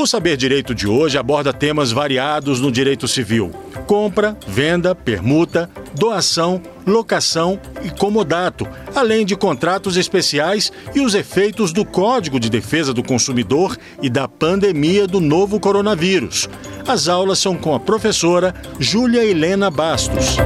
[0.00, 3.50] O Saber Direito de hoje aborda temas variados no direito civil:
[3.86, 11.84] compra, venda, permuta, doação, locação e comodato, além de contratos especiais e os efeitos do
[11.84, 16.48] Código de Defesa do Consumidor e da pandemia do novo coronavírus.
[16.88, 20.38] As aulas são com a professora Júlia Helena Bastos.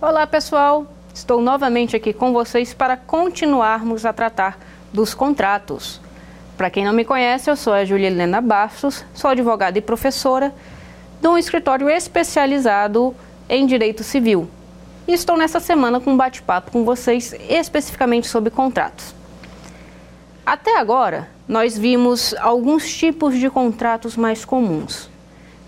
[0.00, 0.97] Olá, pessoal.
[1.18, 4.56] Estou novamente aqui com vocês para continuarmos a tratar
[4.92, 6.00] dos contratos.
[6.56, 10.54] Para quem não me conhece, eu sou a Julia Helena Bastos, sou advogada e professora
[11.20, 13.16] de um escritório especializado
[13.48, 14.48] em direito civil.
[15.08, 19.12] E estou nessa semana com um bate-papo com vocês especificamente sobre contratos.
[20.46, 25.10] Até agora, nós vimos alguns tipos de contratos mais comuns.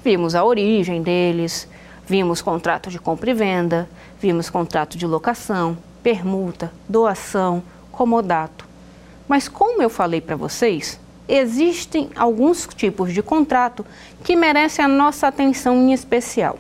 [0.05, 1.69] Vimos a origem deles,
[2.07, 3.89] vimos contrato de compra e venda,
[4.21, 8.69] vimos contrato de locação, permuta, doação, comodato.
[9.27, 13.85] Mas como eu falei para vocês, existem alguns tipos de contrato
[14.23, 16.59] que merecem a nossa atenção em especial.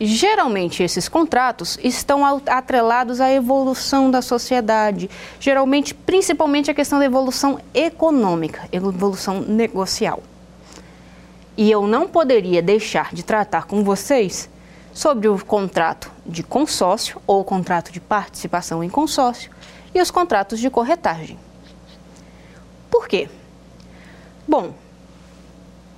[0.00, 7.60] Geralmente esses contratos estão atrelados à evolução da sociedade, geralmente, principalmente a questão da evolução
[7.72, 10.22] econômica, evolução negocial.
[11.56, 14.48] E eu não poderia deixar de tratar com vocês
[14.92, 19.50] sobre o contrato de consórcio ou contrato de participação em consórcio
[19.94, 21.38] e os contratos de corretagem.
[22.90, 23.28] Por quê?
[24.46, 24.74] Bom,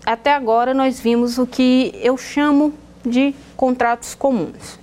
[0.07, 4.79] até agora nós vimos o que eu chamo de contratos comuns.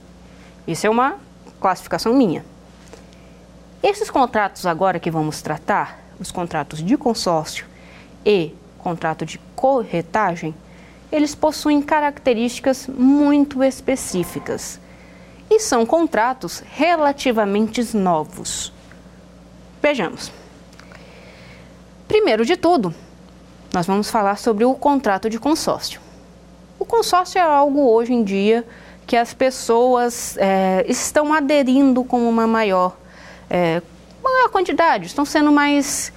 [0.67, 1.17] Isso é uma
[1.59, 2.43] classificação minha.
[3.81, 7.65] Esses contratos agora que vamos tratar, os contratos de consórcio
[8.25, 10.53] e contrato de corretagem,
[11.11, 14.79] eles possuem características muito específicas
[15.49, 18.71] e são contratos relativamente novos.
[19.81, 20.31] Vejamos.
[22.07, 22.93] Primeiro de tudo,
[23.73, 25.99] nós vamos falar sobre o contrato de consórcio.
[26.79, 28.65] O consórcio é algo hoje em dia
[29.05, 32.95] que as pessoas é, estão aderindo com uma maior,
[33.49, 33.81] é,
[34.23, 36.13] maior quantidade, estão sendo mais.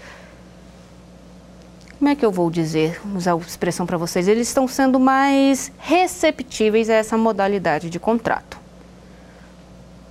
[1.98, 4.28] Como é que eu vou dizer, usar a expressão para vocês?
[4.28, 8.58] Eles estão sendo mais receptíveis a essa modalidade de contrato.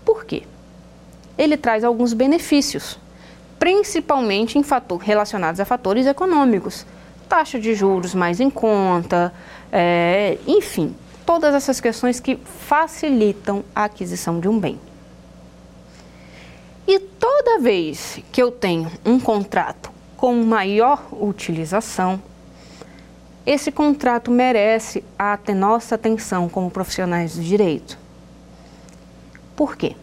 [0.06, 0.44] Por quê?
[1.38, 3.00] Ele traz alguns benefícios
[3.64, 6.86] principalmente em fator, relacionados a fatores econômicos.
[7.30, 9.34] Taxa de juros mais em conta,
[9.72, 10.94] é, enfim,
[11.26, 14.78] todas essas questões que facilitam a aquisição de um bem.
[16.86, 19.93] E toda vez que eu tenho um contrato
[20.24, 22.24] com maior utilização,
[23.46, 27.98] esse contrato merece a nossa atenção como profissionais do direito.
[29.54, 29.98] Por quê?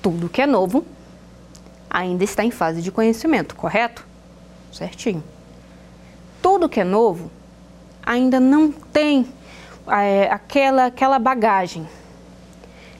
[0.00, 0.86] Tudo que é novo
[1.90, 4.06] ainda está em fase de conhecimento, correto?
[4.72, 5.22] Certinho.
[6.40, 7.30] Tudo que é novo
[8.02, 9.26] ainda não tem
[9.86, 11.86] é, aquela, aquela bagagem.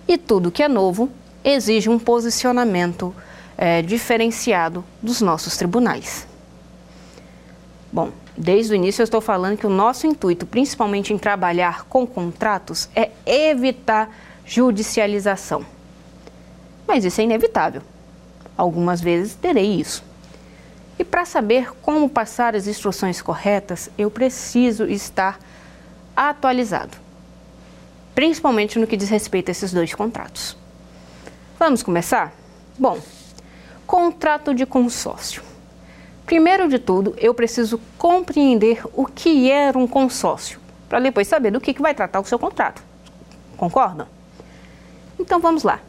[0.06, 1.08] E tudo que é novo
[1.42, 3.14] exige um posicionamento
[3.56, 6.26] é, diferenciado dos nossos tribunais.
[7.92, 12.06] Bom, desde o início eu estou falando que o nosso intuito, principalmente em trabalhar com
[12.06, 14.10] contratos, é evitar
[14.46, 15.64] judicialização.
[16.86, 17.82] Mas isso é inevitável.
[18.56, 20.04] Algumas vezes terei isso.
[20.98, 25.38] E para saber como passar as instruções corretas, eu preciso estar
[26.14, 26.96] atualizado,
[28.14, 30.56] principalmente no que diz respeito a esses dois contratos.
[31.58, 32.32] Vamos começar?
[32.78, 32.98] Bom,
[33.86, 35.42] contrato de consórcio.
[36.24, 41.60] Primeiro de tudo, eu preciso compreender o que é um consórcio, para depois saber do
[41.60, 42.82] que, que vai tratar o seu contrato.
[43.56, 44.06] Concordam?
[45.18, 45.80] Então vamos lá.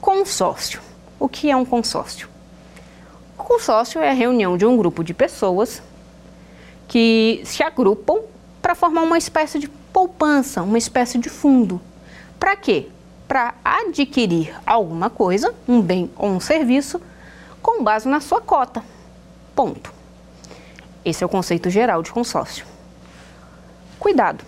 [0.00, 0.80] Consórcio.
[1.18, 2.28] O que é um consórcio?
[3.38, 5.82] O consórcio é a reunião de um grupo de pessoas
[6.88, 8.20] que se agrupam
[8.62, 11.80] para formar uma espécie de poupança, uma espécie de fundo.
[12.38, 12.88] Para quê?
[13.26, 17.00] Para adquirir alguma coisa, um bem ou um serviço,
[17.66, 18.80] com base na sua cota.
[19.52, 19.92] Ponto.
[21.04, 22.64] Esse é o conceito geral de consórcio.
[23.98, 24.44] Cuidado!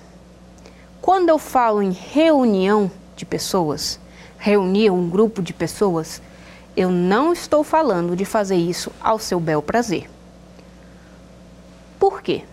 [1.03, 3.99] Quando eu falo em reunião de pessoas,
[4.39, 6.23] reunir um grupo de pessoas,
[6.77, 10.09] eu não estou falando de fazer isso ao seu bel prazer.
[11.99, 12.45] Por quê?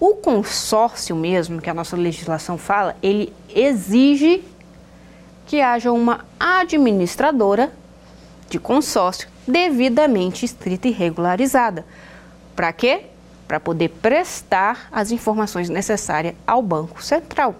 [0.00, 4.42] O consórcio mesmo, que a nossa legislação fala, ele exige
[5.46, 7.72] que haja uma administradora
[8.48, 11.84] de consórcio devidamente escrita e regularizada.
[12.54, 13.06] Para quê?
[13.46, 17.54] Para poder prestar as informações necessárias ao Banco Central.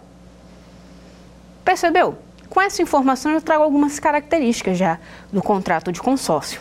[1.64, 2.18] Percebeu?
[2.48, 4.98] Com essa informação, eu trago algumas características já
[5.32, 6.60] do contrato de consórcio.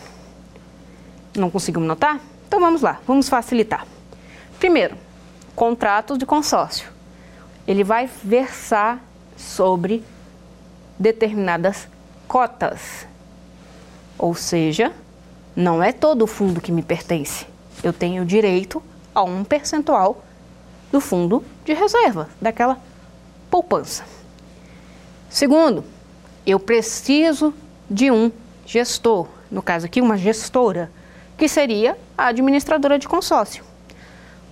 [1.36, 2.20] Não conseguimos notar?
[2.46, 3.86] Então vamos lá, vamos facilitar.
[4.58, 4.96] Primeiro,
[5.54, 6.90] contrato de consórcio.
[7.66, 9.02] Ele vai versar
[9.36, 10.04] sobre
[10.98, 11.88] determinadas
[12.26, 13.06] cotas.
[14.18, 14.92] Ou seja,
[15.54, 17.46] não é todo o fundo que me pertence.
[17.82, 18.82] Eu tenho direito
[19.14, 20.22] a um percentual
[20.90, 22.78] do fundo de reserva, daquela
[23.50, 24.04] poupança.
[25.30, 25.84] Segundo,
[26.46, 27.54] eu preciso
[27.90, 28.32] de um
[28.66, 30.90] gestor, no caso aqui, uma gestora,
[31.36, 33.64] que seria a administradora de consórcio.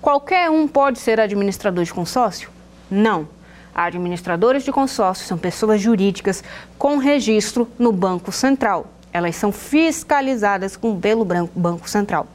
[0.01, 2.51] Qualquer um pode ser administrador de consórcio?
[2.91, 3.29] Não.
[3.75, 6.45] Administradores de consórcio são pessoas jurídicas
[6.79, 8.87] com registro no Banco Central.
[9.17, 12.27] Elas são fiscalizadas com pelo Banco Central.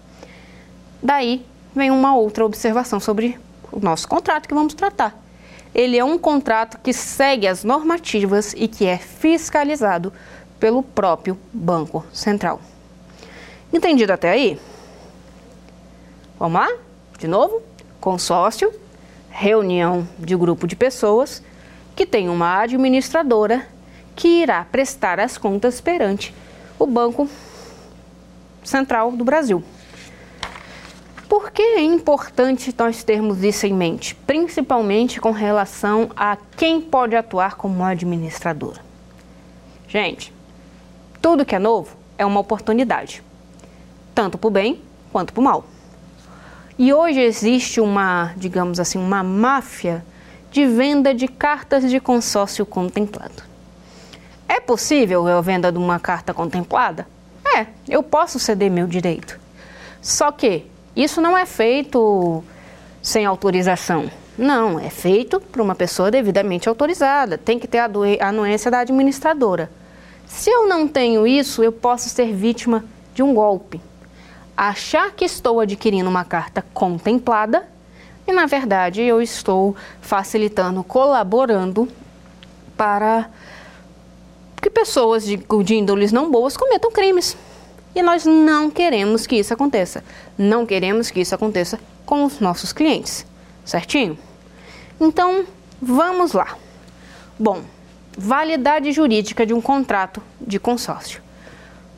[0.99, 1.45] Daí
[1.75, 3.39] vem uma outra observação sobre
[3.71, 5.15] o nosso contrato que vamos tratar.
[5.75, 10.11] Ele é um contrato que segue as normativas e que é fiscalizado
[10.59, 12.59] pelo próprio Banco Central.
[13.71, 14.59] Entendido até aí?
[16.39, 16.67] Vamos lá?
[17.19, 17.61] De novo?
[17.99, 18.73] Consórcio,
[19.29, 21.43] reunião de grupo de pessoas
[21.95, 23.67] que tem uma administradora
[24.15, 26.33] que irá prestar as contas perante
[26.81, 27.29] o Banco
[28.63, 29.63] Central do Brasil.
[31.29, 37.15] Por que é importante nós termos isso em mente, principalmente com relação a quem pode
[37.15, 38.81] atuar como administradora?
[39.87, 40.33] Gente,
[41.21, 43.21] tudo que é novo é uma oportunidade,
[44.15, 44.81] tanto para o bem
[45.11, 45.65] quanto para o mal.
[46.79, 50.03] E hoje existe uma, digamos assim, uma máfia
[50.49, 53.50] de venda de cartas de consórcio contemplado.
[54.51, 57.07] É possível a venda de uma carta contemplada?
[57.55, 59.39] É, eu posso ceder meu direito.
[60.01, 62.43] Só que isso não é feito
[63.01, 64.11] sem autorização.
[64.37, 67.37] Não, é feito por uma pessoa devidamente autorizada.
[67.37, 67.89] Tem que ter a
[68.19, 69.71] anuência da administradora.
[70.27, 72.83] Se eu não tenho isso, eu posso ser vítima
[73.15, 73.79] de um golpe.
[74.57, 77.65] Achar que estou adquirindo uma carta contemplada
[78.27, 81.87] e, na verdade, eu estou facilitando, colaborando
[82.75, 83.29] para
[84.61, 87.35] que pessoas de, de índoles não boas cometam crimes.
[87.93, 90.03] E nós não queremos que isso aconteça.
[90.37, 93.25] Não queremos que isso aconteça com os nossos clientes,
[93.65, 94.17] certinho?
[94.99, 95.45] Então,
[95.81, 96.55] vamos lá.
[97.37, 97.63] Bom,
[98.17, 101.21] validade jurídica de um contrato de consórcio.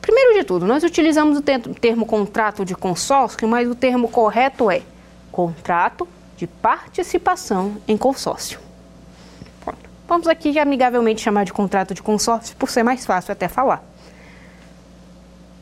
[0.01, 4.81] Primeiro de tudo, nós utilizamos o termo contrato de consórcio, mas o termo correto é
[5.31, 8.60] contrato de participação em consórcio.
[10.13, 13.83] Vamos aqui amigavelmente chamar de contrato de consórcio, por ser mais fácil até falar.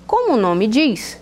[0.05, 1.17] Como o nome diz,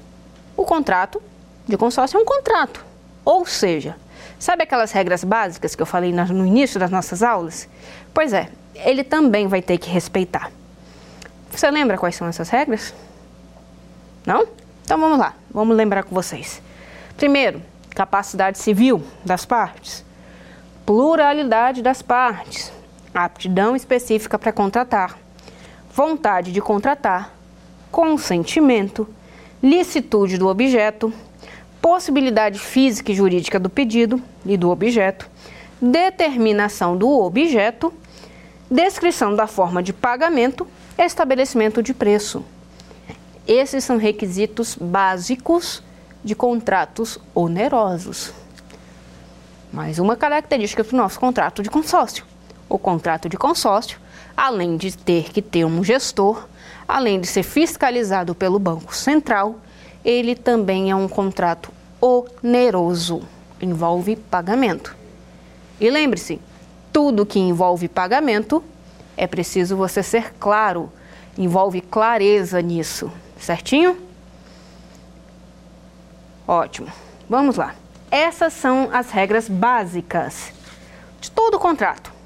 [0.57, 1.21] o contrato
[1.67, 2.83] de consórcio é um contrato.
[3.23, 3.95] Ou seja,
[4.39, 7.69] sabe aquelas regras básicas que eu falei no início das nossas aulas?
[8.15, 10.51] Pois é, ele também vai ter que respeitar.
[11.51, 12.95] Você lembra quais são essas regras?
[14.25, 14.47] Não?
[14.83, 16.63] Então vamos lá, vamos lembrar com vocês.
[17.15, 17.61] Primeiro,
[17.91, 20.03] capacidade civil das partes,
[20.83, 22.78] pluralidade das partes,
[23.13, 25.17] aptidão específica para contratar,
[25.93, 27.33] vontade de contratar,
[27.91, 29.07] consentimento,
[29.61, 31.11] licitude do objeto,
[31.81, 35.29] possibilidade física e jurídica do pedido e do objeto,
[35.81, 37.93] determinação do objeto,
[38.69, 40.67] descrição da forma de pagamento,
[40.97, 42.43] estabelecimento de preço.
[43.47, 45.81] Esses são requisitos básicos
[46.23, 48.31] de contratos onerosos.
[49.71, 52.25] Mais uma característica do nosso contrato de consórcio.
[52.69, 53.99] O contrato de consórcio,
[54.37, 56.47] além de ter que ter um gestor,
[56.87, 59.55] além de ser fiscalizado pelo Banco Central,
[60.05, 63.23] ele também é um contrato oneroso,
[63.59, 64.95] envolve pagamento.
[65.79, 66.39] E lembre-se,
[66.93, 68.63] tudo que envolve pagamento
[69.17, 70.91] é preciso você ser claro,
[71.37, 73.97] envolve clareza nisso, certinho?
[76.47, 76.87] Ótimo.
[77.29, 77.75] Vamos lá.
[78.09, 80.51] Essas são as regras básicas
[81.21, 82.18] de todo contrato.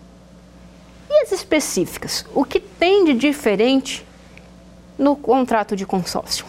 [1.16, 2.26] E as específicas?
[2.34, 4.04] O que tem de diferente
[4.98, 6.44] no contrato de consórcio?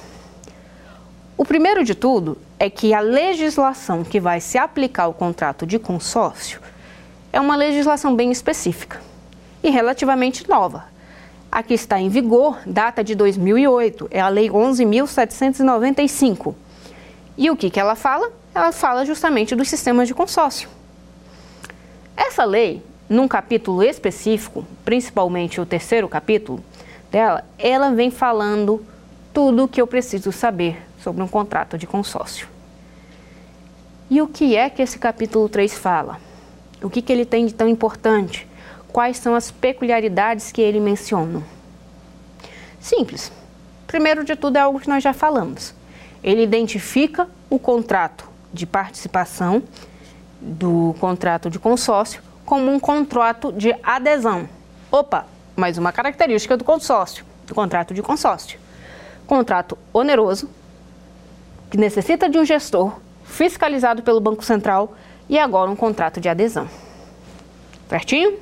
[1.37, 5.78] O primeiro de tudo é que a legislação que vai se aplicar ao contrato de
[5.78, 6.62] consórcio
[7.30, 9.02] é uma legislação bem específica
[9.62, 10.87] e relativamente nova.
[11.52, 16.54] A que está em vigor data de 2008, é a Lei 11.795.
[17.37, 18.33] E o que, que ela fala?
[18.54, 20.71] Ela fala justamente dos sistemas de consórcio.
[22.16, 26.64] Essa lei, num capítulo específico, principalmente o terceiro capítulo,
[27.11, 28.84] dela, ela vem falando
[29.32, 32.49] tudo o que eu preciso saber sobre um contrato de consórcio.
[34.11, 36.18] E o que é que esse capítulo 3 fala?
[36.82, 38.46] O que, que ele tem de tão importante?
[38.94, 41.42] quais são as peculiaridades que ele menciona?
[42.78, 43.32] Simples.
[43.88, 45.75] Primeiro de tudo é algo que nós já falamos.
[46.23, 49.64] Ele identifica o contrato de participação
[50.40, 54.48] do contrato de consórcio como um contrato de adesão.
[54.90, 58.58] Opa, mais uma característica do consórcio, do contrato de consórcio.
[59.26, 60.48] Contrato oneroso,
[61.70, 64.94] que necessita de um gestor fiscalizado pelo Banco Central
[65.28, 66.68] e agora um contrato de adesão.
[67.88, 68.38] Certinho?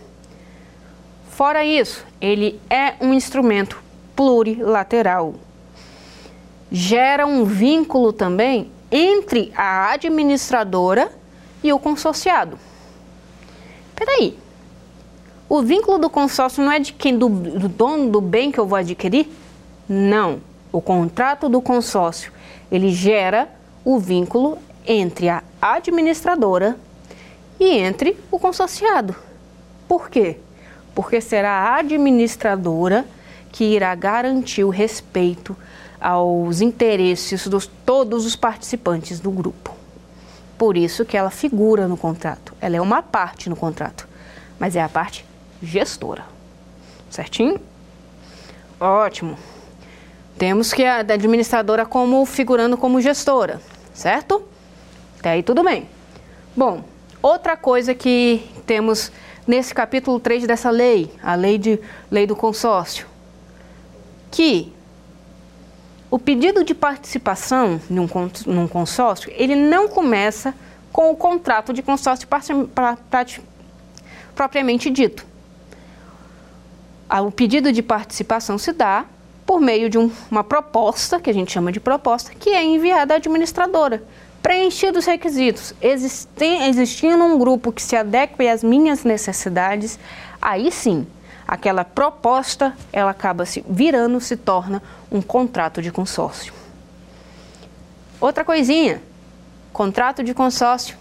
[1.31, 3.83] Fora isso, ele é um instrumento
[4.15, 5.35] plurilateral.
[6.71, 11.11] Gera um vínculo também entre a administradora
[11.63, 12.59] e o consorciado.
[13.95, 14.39] Peraí,
[15.49, 17.19] o vínculo do consórcio não é de quem?
[17.19, 19.29] Do, do dono do bem que eu vou adquirir?
[19.89, 20.41] Não.
[20.73, 22.33] O contrato do consórcio,
[22.71, 23.49] ele gera
[23.85, 24.57] o vínculo
[24.87, 26.77] entre a administradora
[27.61, 29.15] e entre o consorciado.
[29.87, 30.39] Por quê?
[30.95, 33.05] Porque será a administradora
[33.53, 35.55] que irá garantir o respeito
[36.01, 39.82] aos interesses de todos os participantes do grupo.
[40.63, 42.55] Por isso que ela figura no contrato.
[42.61, 44.09] Ela é uma parte no contrato,
[44.61, 45.27] mas é a parte
[45.61, 46.25] gestora.
[47.11, 47.61] Certinho?
[48.79, 49.37] Ótimo.
[50.39, 53.61] Temos que a administradora como figurando como gestora,
[53.93, 54.41] certo?
[55.19, 55.89] Até aí tudo bem.
[56.57, 56.85] Bom,
[57.21, 59.11] outra coisa que temos
[59.45, 63.09] nesse capítulo 3 dessa lei, a lei, de, lei do consórcio,
[64.31, 64.73] que
[66.13, 68.07] o pedido de participação num,
[68.45, 70.55] num consórcio, ele não começa
[70.93, 72.29] com o contrato de consórcio
[74.35, 75.25] propriamente dito.
[77.27, 79.07] O pedido de participação se dá
[79.47, 83.15] por meio de um, uma proposta, que a gente chama de proposta, que é enviada
[83.15, 84.05] à administradora.
[84.43, 89.99] Preenchidos os requisitos, existindo um grupo que se adeque às minhas necessidades,
[90.43, 91.07] aí sim
[91.47, 96.53] aquela proposta ela acaba se virando, se torna um contrato de consórcio.
[98.21, 99.03] Outra coisinha,
[99.73, 100.97] contrato de consórcio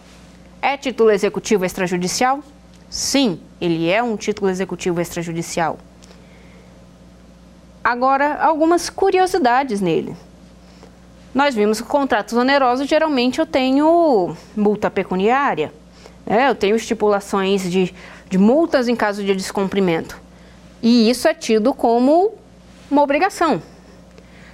[0.61, 2.43] é título executivo extrajudicial?
[2.89, 5.77] Sim, ele é um título executivo extrajudicial.
[7.83, 10.15] Agora, algumas curiosidades nele.
[11.33, 15.73] Nós vimos que contratos onerosos geralmente eu tenho multa pecuniária,
[16.25, 16.49] né?
[16.49, 17.93] eu tenho estipulações de,
[18.29, 20.19] de multas em caso de descumprimento.
[20.81, 22.33] E isso é tido como
[22.89, 23.61] uma obrigação.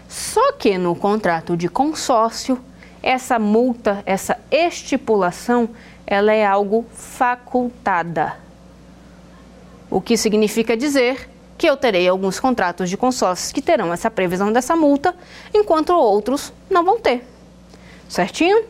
[0.08, 2.60] Só que no contrato de consórcio,
[3.02, 5.70] essa multa, essa estipulação,
[6.06, 8.38] ela é algo facultada.
[9.90, 14.52] O que significa dizer que eu terei alguns contratos de consórcios que terão essa previsão
[14.52, 15.16] dessa multa,
[15.54, 17.26] enquanto outros não vão ter.
[18.08, 18.64] Certinho?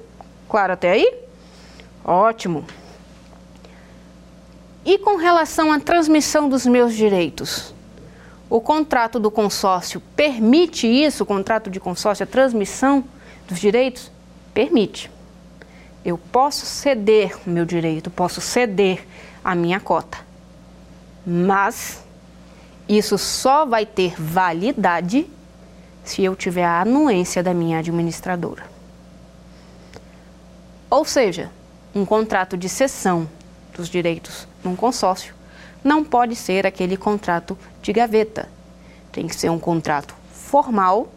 [0.48, 1.14] Claro até aí?
[2.04, 2.66] Ótimo.
[4.88, 7.74] E com relação à transmissão dos meus direitos?
[8.50, 13.04] O contrato do consórcio permite isso, o contrato de consórcio, a transmissão
[13.50, 14.10] dos direitos?
[14.54, 15.12] Permite.
[16.06, 19.06] Eu posso ceder o meu direito, posso ceder
[19.44, 20.20] a minha cota.
[21.26, 22.02] Mas
[22.88, 25.30] isso só vai ter validade
[26.06, 28.64] se eu tiver a anuência da minha administradora.
[30.90, 31.52] Ou seja,
[31.94, 33.28] um contrato de cessão
[33.78, 35.38] dos direitos num consórcio
[35.84, 38.50] não pode ser aquele contrato de gaveta.
[39.12, 41.12] Tem que ser um contrato formal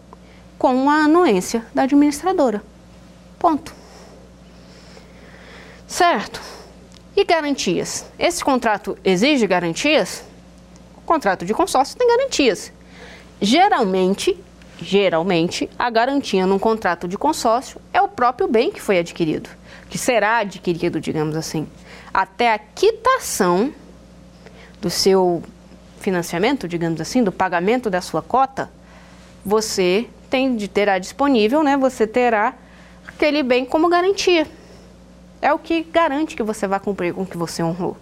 [0.58, 2.62] com a anuência da administradora.
[3.38, 3.74] Ponto.
[5.86, 6.40] Certo.
[7.16, 8.06] E garantias?
[8.18, 10.22] Esse contrato exige garantias?
[10.96, 12.72] O contrato de consórcio tem garantias.
[13.40, 14.38] Geralmente,
[14.80, 19.50] geralmente, a garantia num contrato de consórcio é o próprio bem que foi adquirido,
[19.88, 21.66] que será adquirido, digamos assim
[22.12, 23.72] até a quitação
[24.80, 25.42] do seu
[26.00, 28.70] financiamento, digamos assim, do pagamento da sua cota,
[29.44, 31.76] você tem de terá disponível, né?
[31.76, 32.54] Você terá
[33.06, 34.46] aquele bem como garantia.
[35.42, 37.96] É o que garante que você vai cumprir com o que você honrou.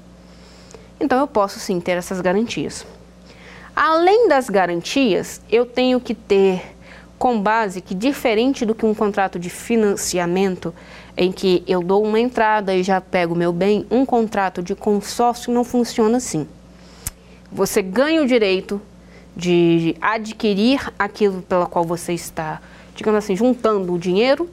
[1.01, 2.85] Então eu posso sim ter essas garantias.
[3.75, 6.77] Além das garantias, eu tenho que ter
[7.19, 10.73] com base que diferente do que um contrato de financiamento
[11.17, 15.53] em que eu dou uma entrada e já pego meu bem, um contrato de consórcio
[15.53, 16.47] não funciona assim.
[17.51, 18.81] Você ganha o direito
[19.37, 22.61] de adquirir aquilo pela qual você está,
[22.95, 24.49] digamos assim, juntando o dinheiro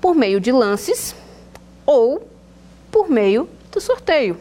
[0.00, 1.14] por meio de lances
[1.86, 2.28] ou
[2.90, 4.36] por meio do sorteio.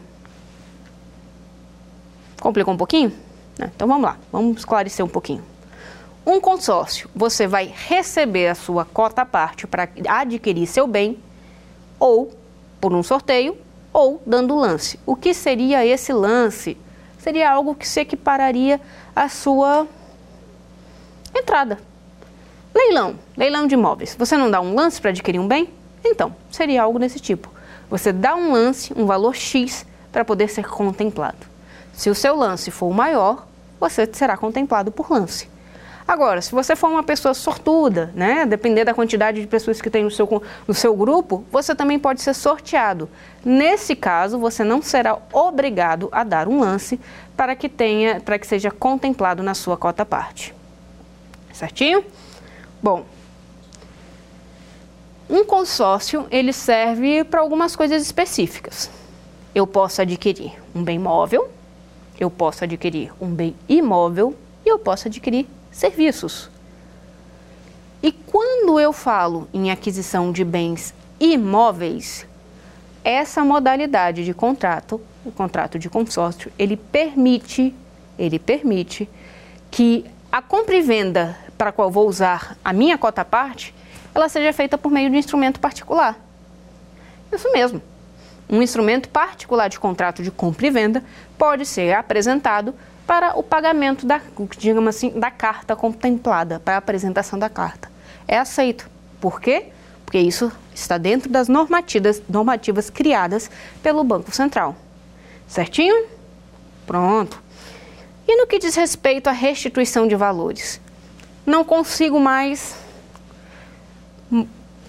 [2.41, 3.13] Complicou um pouquinho?
[3.57, 5.50] Então vamos lá, vamos esclarecer um pouquinho.
[6.25, 11.17] Um consórcio, você vai receber a sua cota parte para adquirir seu bem,
[11.99, 12.31] ou
[12.79, 13.57] por um sorteio,
[13.91, 14.99] ou dando lance.
[15.05, 16.77] O que seria esse lance?
[17.17, 18.79] Seria algo que se equipararia
[19.15, 19.87] à sua
[21.35, 21.79] entrada.
[22.73, 24.15] Leilão, leilão de imóveis.
[24.17, 25.69] Você não dá um lance para adquirir um bem?
[26.05, 27.51] Então, seria algo desse tipo.
[27.89, 31.47] Você dá um lance, um valor X, para poder ser contemplado.
[31.93, 33.45] Se o seu lance for o maior,
[33.79, 35.50] você será contemplado por lance.
[36.07, 40.03] Agora, se você for uma pessoa sortuda, né, depender da quantidade de pessoas que tem
[40.03, 43.09] no seu, no seu grupo, você também pode ser sorteado.
[43.43, 46.99] Nesse caso, você não será obrigado a dar um lance
[47.37, 50.53] para que tenha, para que seja contemplado na sua cota parte.
[51.53, 52.03] Certinho?
[52.81, 53.05] Bom,
[55.29, 58.89] um consórcio ele serve para algumas coisas específicas.
[59.53, 61.49] Eu posso adquirir um bem móvel,
[62.19, 66.49] eu posso adquirir um bem imóvel e eu posso adquirir serviços.
[68.03, 72.25] E quando eu falo em aquisição de bens imóveis,
[73.03, 77.73] essa modalidade de contrato, o contrato de consórcio, ele permite,
[78.17, 79.07] ele permite
[79.69, 83.73] que a compra e venda para a qual vou usar a minha cota parte,
[84.13, 86.19] ela seja feita por meio de um instrumento particular.
[87.31, 87.81] Isso mesmo.
[88.49, 91.03] Um instrumento particular de contrato de compra e venda
[91.37, 92.73] pode ser apresentado
[93.05, 94.21] para o pagamento da,
[94.57, 97.91] digamos assim, da carta contemplada, para a apresentação da carta.
[98.27, 98.89] É aceito.
[99.19, 99.65] Por quê?
[100.05, 103.49] Porque isso está dentro das normativas, normativas criadas
[103.83, 104.75] pelo Banco Central.
[105.47, 106.05] Certinho?
[106.85, 107.41] Pronto.
[108.27, 110.79] E no que diz respeito à restituição de valores?
[111.45, 112.75] Não consigo mais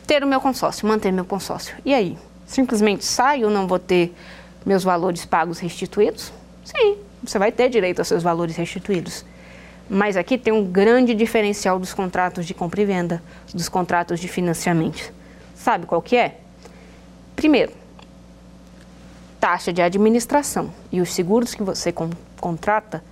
[0.06, 1.74] ter o meu consórcio, manter meu consórcio.
[1.84, 2.16] E aí?
[2.52, 4.14] simplesmente saio, não vou ter
[4.64, 6.32] meus valores pagos restituídos?
[6.64, 9.24] Sim, você vai ter direito aos seus valores restituídos.
[9.88, 14.28] Mas aqui tem um grande diferencial dos contratos de compra e venda, dos contratos de
[14.28, 15.12] financiamento.
[15.54, 16.38] Sabe qual que é?
[17.36, 17.72] Primeiro,
[19.38, 22.10] taxa de administração e os seguros que você con
[22.40, 23.02] contrata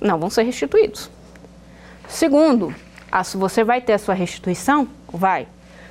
[0.00, 1.10] não vão ser restituídos.
[2.08, 2.74] Segundo,
[3.34, 4.88] você vai ter a sua restituição?
[5.08, 5.48] Vai.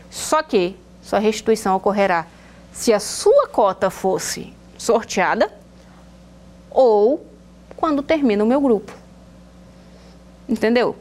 [0.09, 2.25] Só que sua restituição ocorrerá
[2.71, 5.51] se a sua cota fosse sorteada
[6.69, 7.25] ou
[7.75, 8.91] quando termina o meu grupo.
[10.47, 10.95] Entendeu?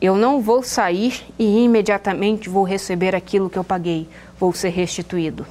[0.00, 4.08] Eu não vou sair e imediatamente vou receber aquilo que eu paguei,
[4.38, 5.46] vou ser restituído.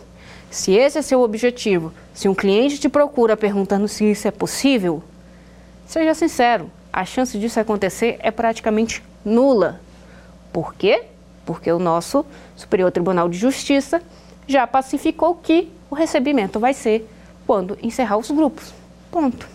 [0.51, 5.01] Se esse é seu objetivo, se um cliente te procura perguntando se isso é possível,
[5.88, 9.81] seja sincero, a chance disso acontecer é praticamente nula.
[10.51, 11.05] Por quê?
[11.43, 12.23] Porque o nosso
[12.55, 13.99] Superior Tribunal de Justiça
[14.47, 17.09] já pacificou que o recebimento vai ser
[17.47, 18.71] quando encerrar os grupos.
[19.09, 19.47] Ponto.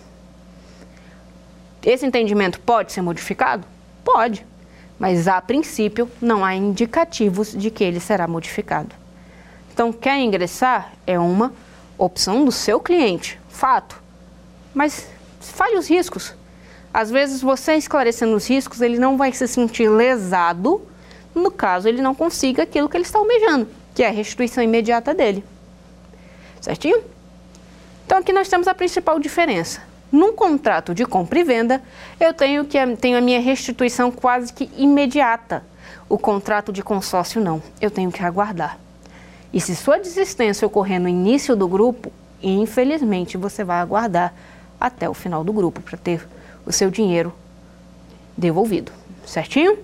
[1.85, 3.67] Esse entendimento pode ser modificado?
[4.05, 4.45] Pode,
[4.99, 8.95] mas a princípio não há indicativos de que ele será modificado.
[9.73, 11.53] Então, quer ingressar é uma
[11.97, 14.01] opção do seu cliente, fato.
[14.75, 15.09] Mas
[15.41, 16.35] fale os riscos.
[16.93, 20.83] Às vezes, você esclarecendo os riscos, ele não vai se sentir lesado
[21.35, 25.13] no caso ele não consiga aquilo que ele está almejando que é a restituição imediata
[25.13, 25.45] dele.
[26.61, 27.03] Certinho?
[28.07, 29.83] Então aqui nós temos a principal diferença.
[30.11, 31.83] Num contrato de compra e venda,
[32.19, 35.65] eu tenho que tenho a minha restituição quase que imediata.
[36.09, 38.79] O contrato de consórcio não, eu tenho que aguardar.
[39.53, 42.11] E se sua desistência ocorrer no início do grupo,
[42.43, 44.35] infelizmente você vai aguardar
[44.81, 46.27] até o final do grupo para ter
[46.65, 47.35] o seu dinheiro
[48.37, 48.93] devolvido.
[49.27, 49.79] Certinho?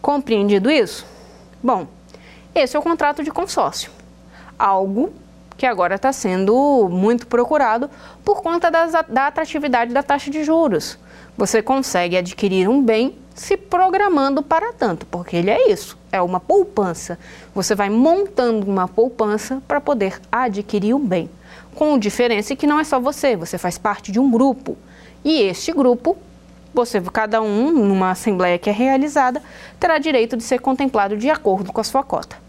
[0.00, 1.04] Compreendido isso?
[1.62, 1.88] Bom,
[2.54, 3.90] esse é o contrato de consórcio.
[4.58, 5.12] Algo
[5.56, 7.90] que agora está sendo muito procurado
[8.24, 10.98] por conta das, da atratividade da taxa de juros.
[11.36, 16.40] Você consegue adquirir um bem se programando para tanto, porque ele é isso, é uma
[16.40, 17.18] poupança.
[17.54, 21.28] Você vai montando uma poupança para poder adquirir um bem.
[21.74, 24.78] Com diferença que não é só você, você faz parte de um grupo.
[25.22, 26.16] E este grupo,
[26.72, 29.42] você, cada um, numa assembleia que é realizada,
[29.78, 32.45] terá direito de ser contemplado de acordo com a sua cota.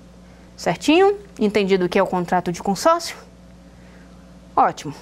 [0.58, 1.16] Certinho?
[1.40, 3.16] Entendido o que é o contrato de consórcio?
[4.56, 4.94] Ótimo.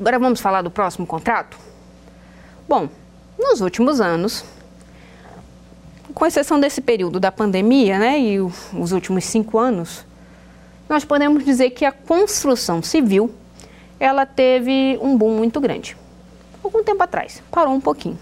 [0.00, 1.58] Agora vamos falar do próximo contrato?
[2.66, 2.88] Bom,
[3.38, 4.42] nos últimos anos,
[6.14, 10.06] com exceção desse período da pandemia, né, e os últimos cinco anos,
[10.88, 13.34] nós podemos dizer que a construção civil
[14.00, 15.94] ela teve um boom muito grande.
[16.62, 18.18] Algum tempo atrás, parou um pouquinho.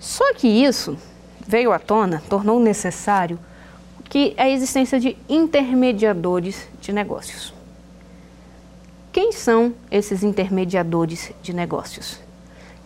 [0.00, 0.98] Só que isso
[1.46, 3.38] veio à tona, tornou necessário
[4.08, 7.52] que é a existência de intermediadores de negócios.
[9.12, 12.20] Quem são esses intermediadores de negócios?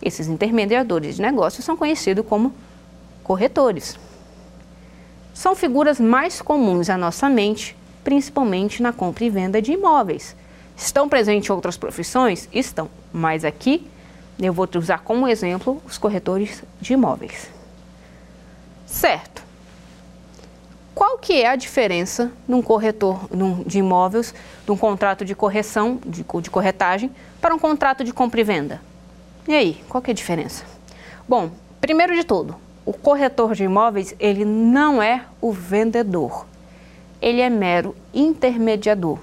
[0.01, 2.53] Esses intermediadores de negócios são conhecidos como
[3.23, 3.99] corretores.
[5.33, 10.35] São figuras mais comuns à nossa mente, principalmente na compra e venda de imóveis,
[10.81, 12.49] Estão presentes outras profissões?
[12.51, 13.87] Estão, mas aqui
[14.39, 17.49] eu vou usar como exemplo os corretores de imóveis.
[18.85, 19.40] Certo.
[20.93, 24.33] Qual que é a diferença num corretor num, de imóveis,
[24.65, 28.81] de um contrato de correção, de, de corretagem, para um contrato de compra e venda?
[29.47, 30.65] E aí, qual que é a diferença?
[31.27, 31.49] Bom,
[31.79, 36.45] primeiro de tudo, o corretor de imóveis, ele não é o vendedor.
[37.21, 39.19] Ele é mero intermediador.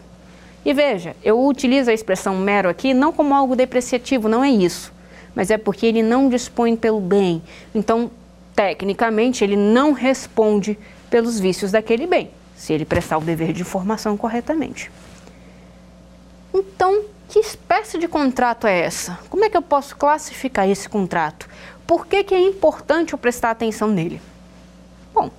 [0.64, 4.92] E veja, eu utilizo a expressão mero aqui não como algo depreciativo, não é isso.
[5.35, 7.42] Mas é porque ele não dispõe pelo bem.
[7.74, 8.11] Então,
[8.54, 10.78] tecnicamente, ele não responde
[11.10, 14.90] pelos vícios daquele bem, se ele prestar o dever de informação corretamente.
[16.52, 19.18] Então, que espécie de contrato é essa?
[19.28, 21.48] Como é que eu posso classificar esse contrato?
[21.86, 24.20] Por que, que é importante eu prestar atenção nele?
[25.14, 25.30] Bom,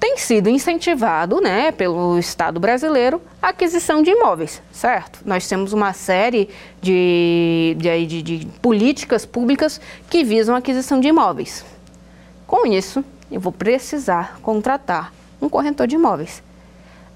[0.00, 5.20] tem sido incentivado né, pelo Estado brasileiro a aquisição de imóveis, certo?
[5.24, 6.48] Nós temos uma série
[6.80, 11.64] de, de, de, de políticas públicas que visam a aquisição de imóveis.
[12.46, 16.42] Com isso, eu vou precisar contratar um corretor de imóveis.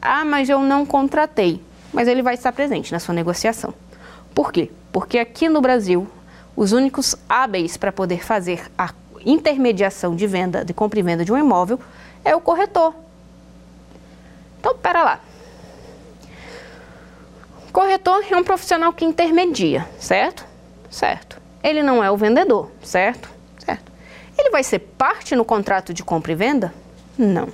[0.00, 1.62] Ah, mas eu não contratei.
[1.92, 3.74] Mas ele vai estar presente na sua negociação.
[4.34, 4.70] Por quê?
[4.90, 6.08] Porque aqui no Brasil,
[6.56, 8.92] os únicos hábeis para poder fazer a
[9.24, 11.78] intermediação de venda, de compra e venda de um imóvel,
[12.24, 12.94] é o corretor.
[14.58, 15.20] Então, pera lá.
[17.72, 20.44] Corretor é um profissional que intermedia, certo?
[20.90, 21.40] Certo.
[21.62, 23.31] Ele não é o vendedor, certo?
[24.38, 26.72] Ele vai ser parte no contrato de compra e venda?
[27.16, 27.48] Não.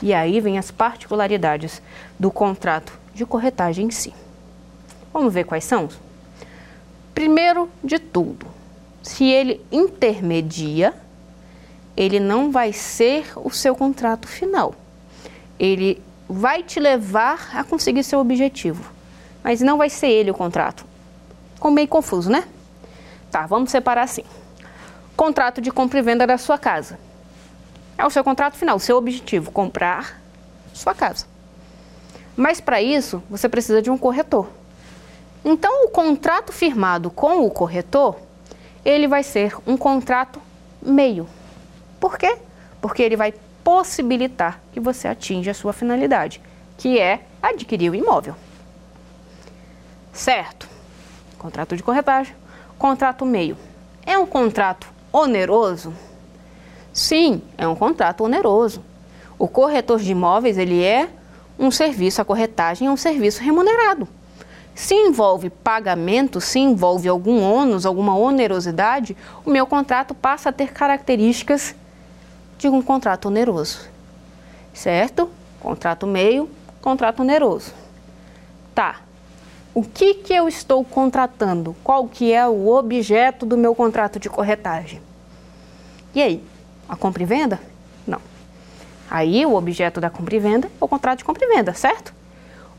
[0.00, 1.82] E aí vem as particularidades
[2.18, 4.14] do contrato de corretagem em si.
[5.12, 5.88] Vamos ver quais são?
[7.14, 8.46] Primeiro de tudo,
[9.02, 10.94] se ele intermedia,
[11.96, 14.74] ele não vai ser o seu contrato final.
[15.58, 18.92] Ele vai te levar a conseguir seu objetivo,
[19.42, 20.86] mas não vai ser ele o contrato.
[21.54, 22.44] Ficou meio confuso, né?
[23.32, 24.22] Tá, vamos separar assim
[25.18, 26.96] contrato de compra e venda da sua casa.
[27.98, 30.22] É o seu contrato final, o seu objetivo, comprar
[30.72, 31.26] sua casa.
[32.36, 34.48] Mas para isso, você precisa de um corretor.
[35.44, 38.16] Então, o contrato firmado com o corretor,
[38.84, 40.40] ele vai ser um contrato
[40.80, 41.28] meio.
[41.98, 42.38] Por quê?
[42.80, 46.40] Porque ele vai possibilitar que você atinja a sua finalidade,
[46.76, 48.36] que é adquirir o imóvel.
[50.12, 50.68] Certo?
[51.36, 52.36] Contrato de corretagem,
[52.78, 53.58] contrato meio.
[54.06, 55.94] É um contrato oneroso?
[56.92, 58.82] Sim, é um contrato oneroso.
[59.38, 61.08] O corretor de imóveis, ele é
[61.58, 64.08] um serviço, a corretagem é um serviço remunerado.
[64.74, 70.72] Se envolve pagamento, se envolve algum ônus, alguma onerosidade, o meu contrato passa a ter
[70.72, 71.74] características
[72.58, 73.80] de um contrato oneroso.
[74.72, 75.28] Certo?
[75.60, 76.48] Contrato meio,
[76.80, 77.72] contrato oneroso.
[78.74, 79.00] Tá.
[79.78, 81.76] O que, que eu estou contratando?
[81.84, 85.00] Qual que é o objeto do meu contrato de corretagem?
[86.12, 86.44] E aí,
[86.88, 87.60] a compra e venda?
[88.04, 88.20] Não.
[89.08, 92.12] Aí o objeto da compra e venda é o contrato de compra e venda, certo?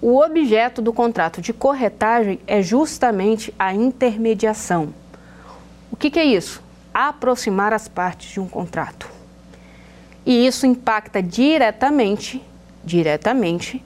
[0.01, 4.93] O objeto do contrato de corretagem é justamente a intermediação.
[5.89, 6.61] O que, que é isso?
[6.93, 9.09] Aproximar as partes de um contrato.
[10.25, 12.43] E isso impacta diretamente,
[12.83, 13.81] diretamente,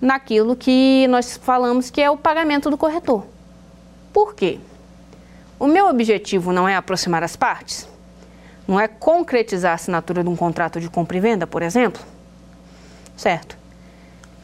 [0.00, 3.26] naquilo que nós falamos que é o pagamento do corretor.
[4.12, 4.58] Por quê?
[5.58, 7.88] O meu objetivo não é aproximar as partes?
[8.66, 12.02] Não é concretizar a assinatura de um contrato de compra e venda, por exemplo?
[13.16, 13.56] Certo.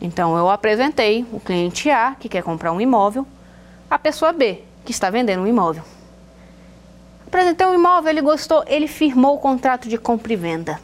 [0.01, 3.27] Então eu apresentei o cliente A, que quer comprar um imóvel,
[3.89, 5.85] a pessoa B, que está vendendo um imóvel.
[7.27, 10.81] Apresentei um imóvel, ele gostou, ele firmou o contrato de compra e venda.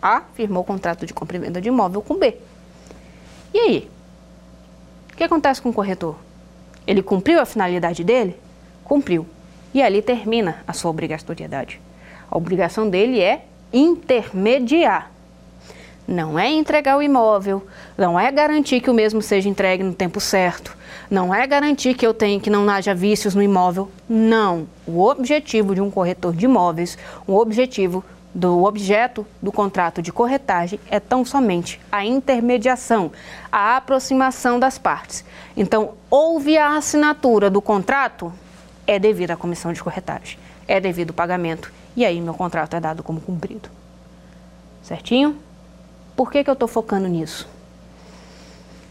[0.00, 2.36] A firmou o contrato de compra e venda de imóvel com B.
[3.54, 3.90] E aí?
[5.22, 6.16] Que acontece com o corretor?
[6.84, 8.34] Ele cumpriu a finalidade dele?
[8.82, 9.24] Cumpriu.
[9.72, 11.80] E ali termina a sua obrigatoriedade.
[12.28, 15.12] A obrigação dele é intermediar.
[16.08, 17.64] Não é entregar o imóvel,
[17.96, 20.76] não é garantir que o mesmo seja entregue no tempo certo,
[21.08, 23.92] não é garantir que eu tenha que não haja vícios no imóvel.
[24.08, 24.66] Não.
[24.84, 30.80] O objetivo de um corretor de imóveis, o objetivo do objeto do contrato de corretagem
[30.90, 33.12] é tão somente a intermediação,
[33.50, 35.24] a aproximação das partes.
[35.56, 38.32] Então, houve a assinatura do contrato,
[38.86, 42.80] é devido à comissão de corretagem, é devido ao pagamento e aí meu contrato é
[42.80, 43.68] dado como cumprido.
[44.82, 45.36] Certinho?
[46.16, 47.48] Por que, que eu estou focando nisso?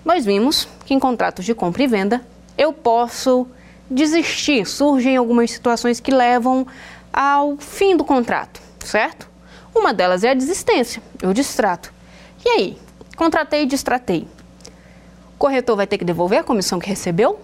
[0.06, 2.22] Nós vimos que em contratos de compra e venda
[2.58, 3.48] eu posso
[3.90, 6.66] desistir, surgem algumas situações que levam
[7.12, 9.31] ao fim do contrato, certo?
[9.74, 11.94] Uma delas é a desistência, eu distrato.
[12.46, 12.78] E aí?
[13.16, 14.28] Contratei e distratei.
[15.38, 17.40] corretor vai ter que devolver a comissão que recebeu?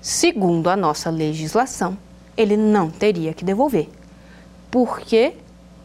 [0.00, 1.96] Segundo a nossa legislação,
[2.36, 3.88] ele não teria que devolver.
[4.70, 5.34] Por quê?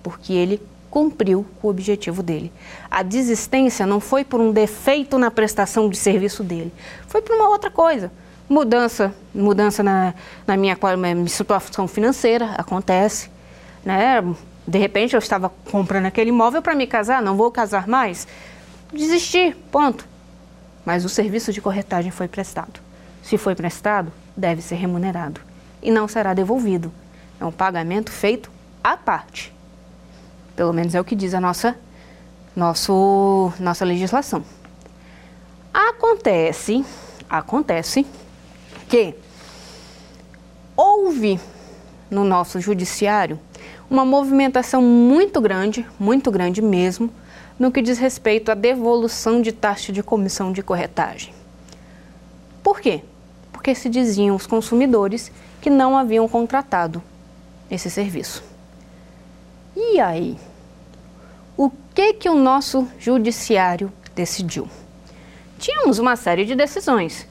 [0.04, 2.52] Porque ele cumpriu o objetivo dele.
[2.90, 6.72] A desistência não foi por um defeito na prestação de serviço dele,
[7.08, 8.12] foi por uma outra coisa.
[8.50, 10.14] Mudança, mudança na,
[10.46, 13.32] na minha, minha situação financeira acontece,
[13.86, 14.22] né?
[14.72, 18.26] De repente eu estava comprando aquele imóvel para me casar, não vou casar mais.
[18.94, 20.08] Desisti, ponto.
[20.86, 22.80] Mas o serviço de corretagem foi prestado.
[23.22, 25.42] Se foi prestado, deve ser remunerado
[25.84, 26.90] e não será devolvido.
[27.38, 28.50] É um pagamento feito
[28.82, 29.54] à parte.
[30.56, 31.76] Pelo menos é o que diz a nossa,
[32.56, 34.42] nosso, nossa legislação.
[35.74, 36.86] Acontece,
[37.30, 38.08] acontece
[38.88, 39.16] que
[40.78, 41.42] houve
[42.10, 43.38] no nosso judiciário
[43.92, 47.10] uma movimentação muito grande, muito grande mesmo,
[47.60, 51.34] no que diz respeito à devolução de taxa de comissão de corretagem.
[52.64, 53.02] Por quê?
[53.52, 57.04] Porque se diziam os consumidores que não haviam contratado
[57.70, 58.42] esse serviço.
[59.76, 60.38] E aí?
[61.58, 64.70] O que que o nosso judiciário decidiu?
[65.60, 67.28] Tínhamos uma série de decisões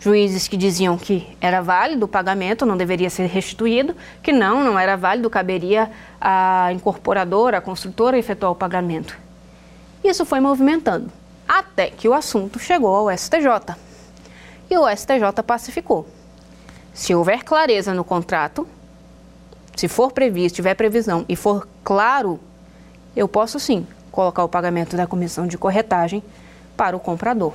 [0.00, 4.78] juízes que diziam que era válido o pagamento, não deveria ser restituído, que não, não
[4.78, 9.16] era válido, caberia a incorporadora, a construtora efetuar o pagamento.
[10.02, 11.12] Isso foi movimentando,
[11.46, 13.76] até que o assunto chegou ao STJ.
[14.70, 16.08] E o STJ pacificou.
[16.94, 18.66] Se houver clareza no contrato,
[19.76, 22.40] se for previsto, tiver previsão e for claro,
[23.14, 26.22] eu posso sim colocar o pagamento da comissão de corretagem
[26.76, 27.52] para o comprador.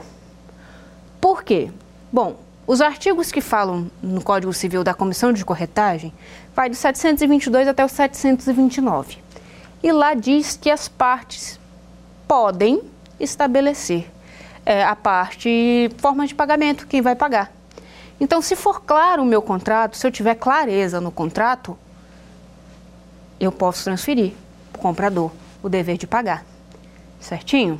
[1.19, 1.71] Por quê?
[2.15, 6.13] Bom, os artigos que falam no Código Civil da Comissão de Corretagem
[6.55, 9.17] vai do 722 até o 729.
[9.83, 11.59] E lá diz que as partes
[12.25, 12.81] podem
[13.19, 14.09] estabelecer
[14.65, 17.51] é, a parte, forma de pagamento, quem vai pagar.
[18.17, 21.77] Então, se for claro o meu contrato, se eu tiver clareza no contrato,
[23.41, 24.31] eu posso transferir
[24.71, 26.45] para o comprador o dever de pagar.
[27.19, 27.77] Certinho?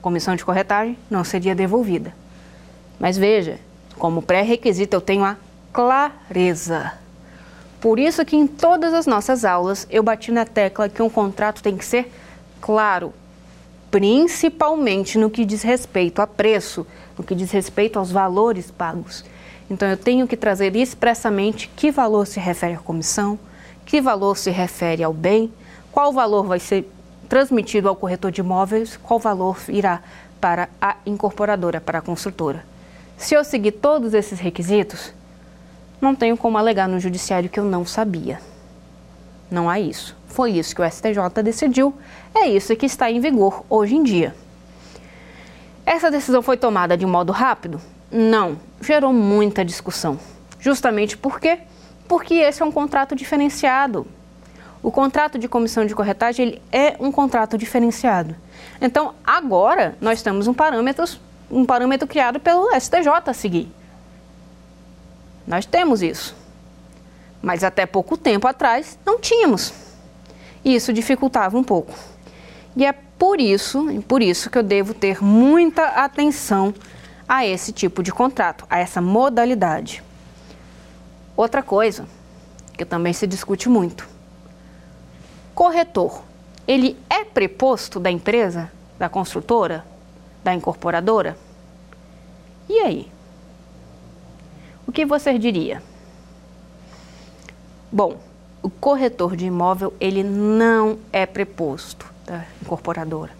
[0.00, 2.14] Comissão de corretagem não seria devolvida.
[2.98, 3.58] Mas veja,
[3.98, 5.36] como pré-requisito eu tenho a
[5.72, 6.92] clareza.
[7.80, 11.62] Por isso que em todas as nossas aulas eu bati na tecla que um contrato
[11.62, 12.12] tem que ser
[12.60, 13.12] claro,
[13.90, 19.24] principalmente no que diz respeito a preço, no que diz respeito aos valores pagos.
[19.70, 23.38] Então eu tenho que trazer expressamente que valor se refere à comissão,
[23.86, 25.52] que valor se refere ao bem,
[25.92, 26.90] qual valor vai ser
[27.28, 30.02] transmitido ao corretor de imóveis, qual valor irá
[30.40, 32.64] para a incorporadora, para a construtora.
[33.18, 35.12] Se eu seguir todos esses requisitos,
[36.00, 38.40] não tenho como alegar no judiciário que eu não sabia.
[39.50, 40.16] Não há isso.
[40.28, 41.92] Foi isso que o STJ decidiu,
[42.32, 44.36] é isso que está em vigor hoje em dia.
[45.84, 47.80] Essa decisão foi tomada de modo rápido?
[48.08, 50.16] Não, gerou muita discussão.
[50.60, 51.58] Justamente por quê?
[52.06, 54.06] Porque esse é um contrato diferenciado.
[54.80, 58.36] O contrato de comissão de corretagem ele é um contrato diferenciado.
[58.80, 61.18] Então, agora nós temos um parâmetros
[61.50, 63.70] um parâmetro criado pelo STJ a seguir.
[65.46, 66.36] Nós temos isso.
[67.40, 69.72] Mas até pouco tempo atrás não tínhamos.
[70.64, 71.94] E isso dificultava um pouco.
[72.76, 76.74] E é por isso, por isso que eu devo ter muita atenção
[77.28, 80.02] a esse tipo de contrato, a essa modalidade.
[81.36, 82.06] Outra coisa
[82.76, 84.08] que também se discute muito.
[85.54, 86.22] Corretor,
[86.66, 89.84] ele é preposto da empresa, da construtora?
[90.48, 91.36] Da incorporadora?
[92.70, 93.12] E aí?
[94.86, 95.82] O que você diria?
[97.92, 98.16] Bom,
[98.62, 103.32] o corretor de imóvel ele não é preposto da incorporadora.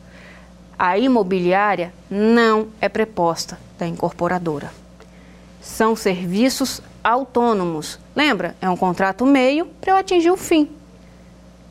[0.78, 4.70] A imobiliária não é preposta da incorporadora.
[5.62, 7.98] São serviços autônomos.
[8.14, 8.54] Lembra?
[8.60, 10.70] É um contrato meio para eu atingir o fim.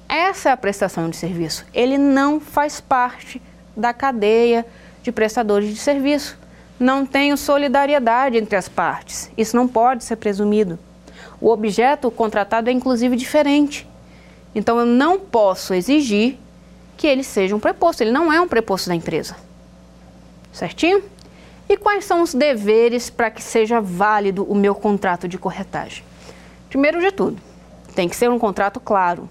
[0.10, 1.64] Essa é a prestação de serviço.
[1.76, 3.40] Ele não faz parte
[3.76, 4.66] da cadeia
[5.08, 6.38] de prestadores de serviço.
[6.78, 9.32] Não tenho solidariedade entre as partes.
[9.38, 10.78] Isso não pode ser presumido.
[11.40, 13.88] O objeto contratado é inclusive diferente.
[14.54, 16.38] Então eu não posso exigir
[16.98, 18.02] que ele seja um preposto.
[18.02, 19.36] Ele não é um preposto da empresa.
[20.52, 21.02] Certinho?
[21.70, 26.04] E quais são os deveres para que seja válido o meu contrato de corretagem?
[26.70, 27.38] Primeiro de tudo,
[27.96, 29.30] tem que ser um contrato claro.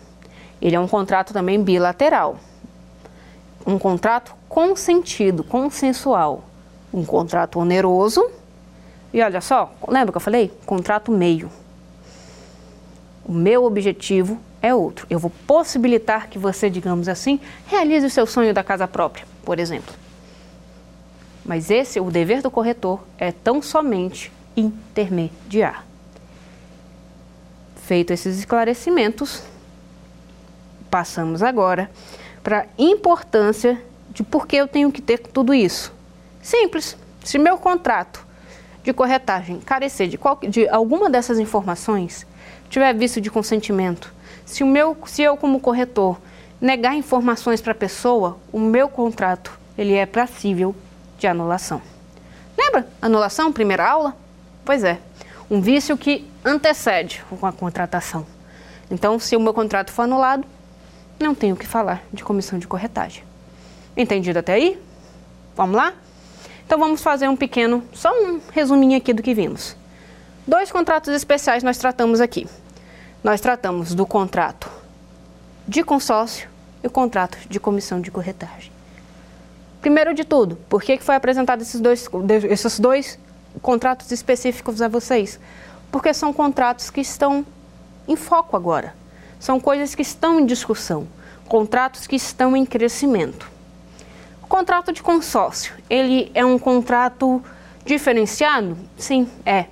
[0.61, 2.39] Ele é um contrato também bilateral.
[3.67, 6.45] Um contrato consentido, consensual.
[6.91, 8.27] Um contrato oneroso.
[9.13, 10.51] E olha só, lembra que eu falei?
[10.65, 11.51] Contrato meio.
[13.23, 15.07] O meu objetivo é outro.
[15.11, 19.59] Eu vou possibilitar que você, digamos assim, realize o seu sonho da casa própria, por
[19.59, 19.95] exemplo.
[21.45, 25.85] Mas esse, o dever do corretor, é tão somente intermediar.
[27.83, 29.43] Feito esses esclarecimentos,
[30.91, 31.91] passamos agora
[32.43, 33.79] para a importância
[34.17, 35.93] de por que eu tenho que ter tudo isso.
[36.41, 36.97] Simples.
[37.23, 38.25] Se meu contrato
[38.83, 42.27] de corretagem carecer de, qual, de alguma dessas informações,
[42.71, 44.15] tiver visto de consentimento,
[44.47, 46.19] se, o meu, se eu como corretor
[46.59, 50.75] negar informações para a pessoa, o meu contrato ele é passível
[51.19, 51.83] de anulação.
[52.57, 52.89] Lembra?
[53.03, 54.17] Anulação, primeira aula?
[54.65, 54.99] Pois é,
[55.51, 58.27] um vício que antecede a contratação.
[58.91, 60.47] Então, se o meu contrato for anulado,
[61.21, 63.26] não tenho o que falar de comissão de corretagem.
[63.97, 64.79] Entendido até aí?
[65.57, 65.95] Vamos lá?
[66.67, 69.77] Então vamos fazer um pequeno, só um resuminho aqui do que vimos.
[70.47, 72.47] Dois contratos especiais nós tratamos aqui.
[73.25, 74.71] Nós tratamos do contrato
[75.67, 76.49] de consórcio
[76.83, 78.71] e o contrato de comissão de corretagem.
[79.81, 82.09] Primeiro de tudo, por que foi apresentado esses dois,
[82.51, 83.19] esses dois
[83.63, 85.41] contratos específicos a vocês?
[85.91, 87.47] Porque são contratos que estão
[88.07, 88.95] em foco agora.
[89.39, 91.07] São coisas que estão em discussão,
[91.49, 93.56] contratos que estão em crescimento.
[94.47, 97.43] O contrato de consórcio, ele é um contrato
[97.85, 98.79] diferenciado?
[98.97, 99.67] Sim, é.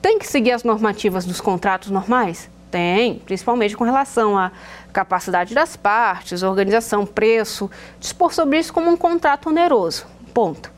[0.00, 2.48] Tem que seguir as normativas dos contratos normais?
[2.70, 4.52] Tem, principalmente com relação à
[4.92, 10.06] capacidade das partes, organização, preço, dispor sobre isso como um contrato oneroso.
[10.32, 10.70] Ponto.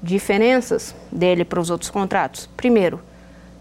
[0.00, 2.48] Diferenças dele para os outros contratos.
[2.56, 3.00] Primeiro,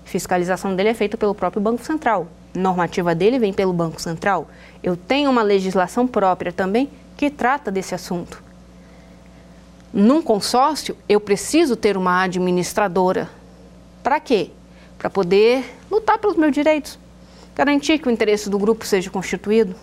[0.06, 2.28] fiscalização dele é feita pelo próprio Banco Central.
[2.54, 4.48] Normativa dele vem pelo Banco Central.
[4.84, 8.46] Eu tenho uma legislação própria também que trata desse assunto.
[10.00, 13.28] Num consórcio, eu preciso ter uma administradora.
[14.04, 14.52] Para quê?
[14.96, 17.00] Para poder lutar pelos meus direitos,
[17.56, 19.76] garantir que o interesse do grupo seja constituído.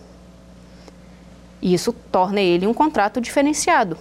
[1.61, 3.99] Isso torna ele um contrato diferenciado.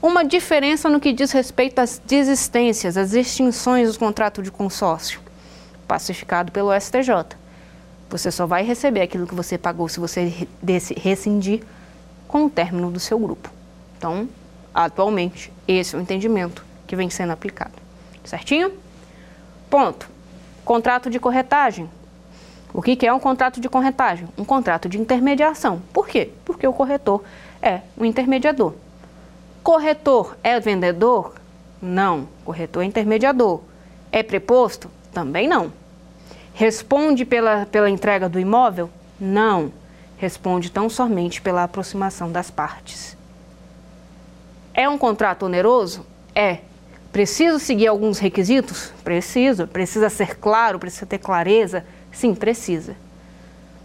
[0.00, 5.20] Uma diferença no que diz respeito às desistências, às extinções do contrato de consórcio,
[5.88, 7.36] pacificado pelo STJ.
[8.10, 10.46] Você só vai receber aquilo que você pagou se você
[10.96, 11.64] rescindir
[12.28, 13.50] com o término do seu grupo.
[13.98, 14.28] Então,
[14.74, 17.72] Atualmente, esse é o entendimento que vem sendo aplicado.
[18.24, 18.72] Certinho?
[19.70, 20.08] Ponto.
[20.64, 21.88] Contrato de corretagem.
[22.72, 24.26] O que é um contrato de corretagem?
[24.36, 25.80] Um contrato de intermediação.
[25.92, 26.32] Por quê?
[26.44, 27.22] Porque o corretor
[27.62, 28.74] é um intermediador.
[29.62, 31.34] Corretor é vendedor?
[31.80, 32.28] Não.
[32.44, 33.60] Corretor é intermediador.
[34.10, 34.90] É preposto?
[35.12, 35.72] Também não.
[36.52, 38.90] Responde pela, pela entrega do imóvel?
[39.20, 39.72] Não.
[40.16, 43.16] Responde tão somente pela aproximação das partes.
[44.74, 46.04] É um contrato oneroso?
[46.34, 46.58] É.
[47.12, 48.92] Preciso seguir alguns requisitos?
[49.04, 49.68] Preciso.
[49.68, 51.84] Precisa ser claro, precisa ter clareza?
[52.10, 52.96] Sim, precisa.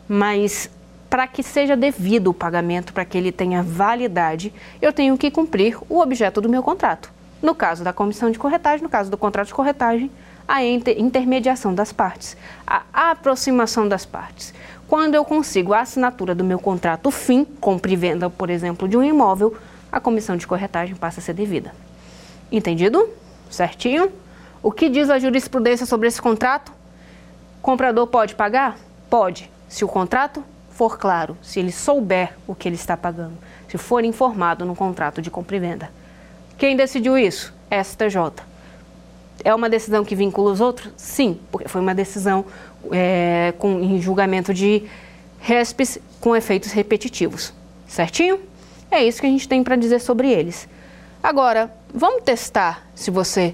[0.07, 0.67] Mas
[1.07, 5.77] para que seja devido o pagamento, para que ele tenha validade, eu tenho que cumprir
[5.87, 7.11] o objeto do meu contrato.
[7.41, 10.11] No caso da comissão de corretagem, no caso do contrato de corretagem,
[10.47, 14.53] a intermediação das partes, a aproximação das partes.
[14.87, 18.97] Quando eu consigo a assinatura do meu contrato fim, compra e venda, por exemplo, de
[18.97, 19.55] um imóvel,
[19.91, 21.73] a comissão de corretagem passa a ser devida.
[22.51, 23.09] Entendido?
[23.49, 24.11] Certinho?
[24.61, 26.71] O que diz a jurisprudência sobre esse contrato?
[27.61, 28.77] Comprador pode pagar?
[29.09, 33.77] Pode, se o contrato for claro, se ele souber o que ele está pagando, se
[33.77, 35.91] for informado no contrato de compra e venda.
[36.57, 37.53] Quem decidiu isso?
[37.69, 38.43] STJ.
[39.43, 40.91] É uma decisão que vincula os outros?
[40.97, 42.45] Sim, porque foi uma decisão
[42.91, 44.83] é, com, em julgamento de
[45.39, 47.53] RESPs com efeitos repetitivos.
[47.87, 48.48] Certinho?
[48.91, 50.67] É isso que a gente tem para dizer sobre eles.
[51.21, 53.53] Agora, vamos testar se você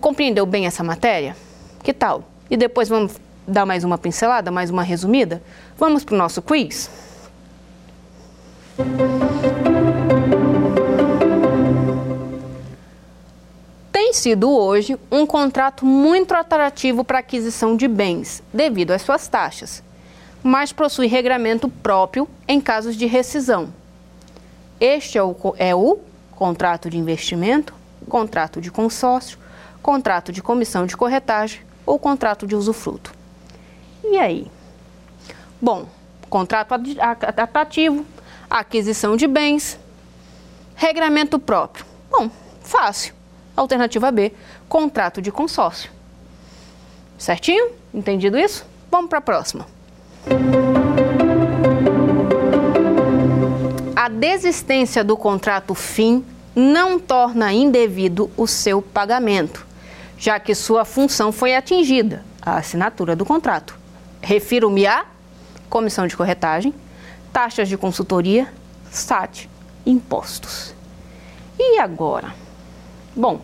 [0.00, 1.36] compreendeu bem essa matéria?
[1.82, 2.22] Que tal?
[2.48, 5.42] E depois vamos dar mais uma pincelada, mais uma resumida?
[5.76, 6.88] Vamos para o nosso quiz?
[13.90, 19.82] Tem sido hoje um contrato muito atrativo para aquisição de bens, devido às suas taxas,
[20.42, 23.72] mas possui regramento próprio em casos de rescisão.
[24.80, 25.98] Este é o, é o
[26.32, 27.74] contrato de investimento,
[28.08, 29.38] contrato de consórcio,
[29.82, 33.12] contrato de comissão de corretagem ou contrato de usufruto.
[34.02, 34.46] E aí?
[35.60, 35.86] Bom,
[36.28, 36.74] contrato
[37.36, 38.04] atrativo,
[38.50, 39.78] aquisição de bens,
[40.74, 41.84] regramento próprio.
[42.10, 43.14] Bom, fácil.
[43.56, 44.32] Alternativa B,
[44.68, 45.90] contrato de consórcio.
[47.16, 47.70] Certinho?
[47.92, 48.66] Entendido isso?
[48.90, 49.66] Vamos para a próxima.
[54.04, 56.22] A desistência do contrato fim
[56.54, 59.66] não torna indevido o seu pagamento,
[60.18, 63.74] já que sua função foi atingida, a assinatura do contrato.
[64.20, 65.06] Refiro-me a
[65.70, 66.74] comissão de corretagem,
[67.32, 68.52] taxas de consultoria,
[68.90, 69.48] SAT,
[69.86, 70.74] impostos.
[71.58, 72.34] E agora?
[73.16, 73.40] Bom,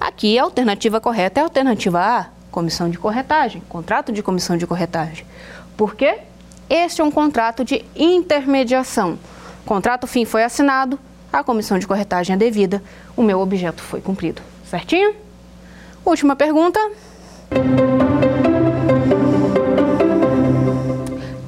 [0.00, 4.64] aqui a alternativa correta é a alternativa A, comissão de corretagem, contrato de comissão de
[4.64, 5.26] corretagem.
[5.76, 6.20] Por quê?
[6.68, 9.18] Este é um contrato de intermediação.
[9.64, 10.98] O contrato fim foi assinado,
[11.32, 12.82] a comissão de corretagem é devida,
[13.16, 14.42] o meu objeto foi cumprido.
[14.68, 15.14] Certinho?
[16.04, 16.78] Última pergunta.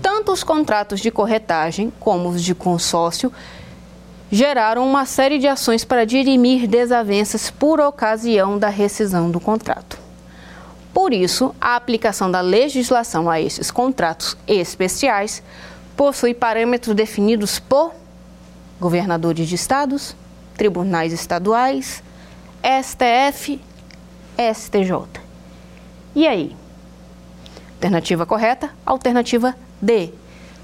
[0.01, 3.31] Tanto os contratos de corretagem como os de consórcio
[4.31, 10.00] geraram uma série de ações para dirimir desavenças por ocasião da rescisão do contrato.
[10.93, 15.43] Por isso, a aplicação da legislação a esses contratos especiais
[15.97, 17.93] possui parâmetros definidos por
[18.81, 20.17] governadores de estados,
[20.57, 22.03] tribunais estaduais,
[22.63, 23.61] STF,
[24.55, 25.21] STJ.
[26.15, 26.57] E aí?
[27.75, 30.13] Alternativa correta, alternativa D.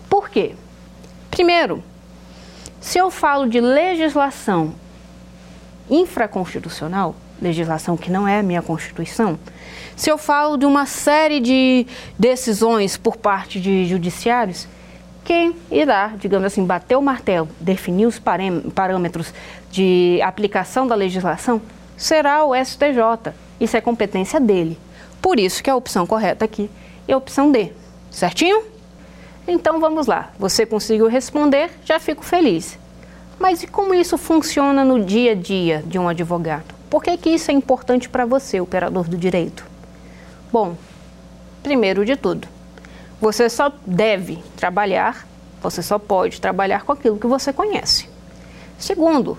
[0.08, 0.54] Por quê?
[1.30, 1.82] Primeiro,
[2.80, 4.74] se eu falo de legislação
[5.88, 9.38] infraconstitucional, legislação que não é a minha Constituição,
[9.96, 11.86] se eu falo de uma série de
[12.18, 14.68] decisões por parte de judiciários,
[15.24, 19.32] quem irá, digamos assim, bater o martelo, definir os parâmetros
[19.70, 21.62] de aplicação da legislação
[21.96, 23.32] será o STJ.
[23.58, 24.78] Isso é competência dele.
[25.20, 26.70] Por isso que a opção correta aqui
[27.08, 27.72] é a opção D.
[28.10, 28.64] Certinho?
[29.48, 30.30] Então vamos lá.
[30.38, 32.78] Você conseguiu responder, já fico feliz.
[33.38, 36.74] Mas e como isso funciona no dia a dia de um advogado?
[36.90, 39.75] Por que, que isso é importante para você, operador do direito?
[40.58, 40.74] Bom,
[41.62, 42.48] primeiro de tudo,
[43.20, 45.28] você só deve trabalhar,
[45.60, 48.08] você só pode trabalhar com aquilo que você conhece.
[48.78, 49.36] Segundo,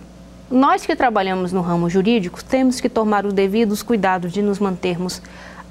[0.48, 5.20] nós que trabalhamos no ramo jurídico temos que tomar os devidos cuidados de nos mantermos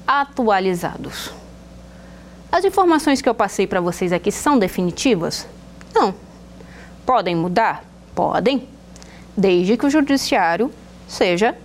[0.05, 1.31] atualizados.
[2.51, 5.47] As informações que eu passei para vocês aqui são definitivas?
[5.95, 6.13] Não.
[7.05, 7.85] Podem mudar?
[8.13, 8.67] Podem,
[9.37, 10.69] desde que o judiciário
[11.07, 11.55] seja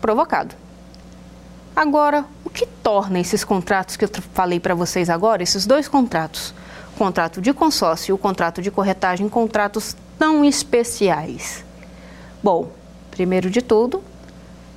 [0.00, 0.61] provocado.
[1.74, 6.54] Agora, o que torna esses contratos que eu falei para vocês agora, esses dois contratos,
[6.94, 11.64] o contrato de consórcio e o contrato de corretagem, contratos tão especiais?
[12.42, 12.70] Bom,
[13.10, 14.02] primeiro de tudo,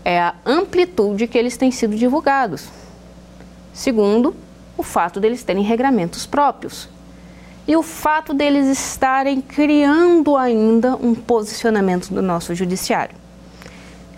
[0.06, 2.70] é a amplitude que eles têm sido divulgados.
[3.74, 4.34] Segundo,
[4.78, 6.88] o fato deles terem regramentos próprios.
[7.68, 13.16] E o fato deles estarem criando ainda um posicionamento do nosso judiciário.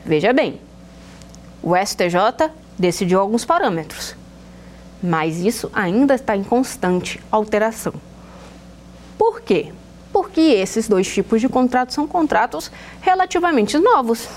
[0.05, 0.59] Veja bem,
[1.63, 4.15] o STJ decidiu alguns parâmetros,
[5.01, 7.93] mas isso ainda está em constante alteração.
[9.17, 9.71] Por quê?
[10.13, 12.71] Porque esses dois tipos de contratos são contratos
[13.01, 14.28] relativamente novos.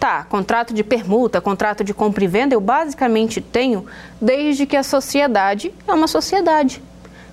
[0.00, 3.84] Tá, contrato de permuta, contrato de compra e venda, eu basicamente tenho
[4.20, 6.80] desde que a sociedade é uma sociedade.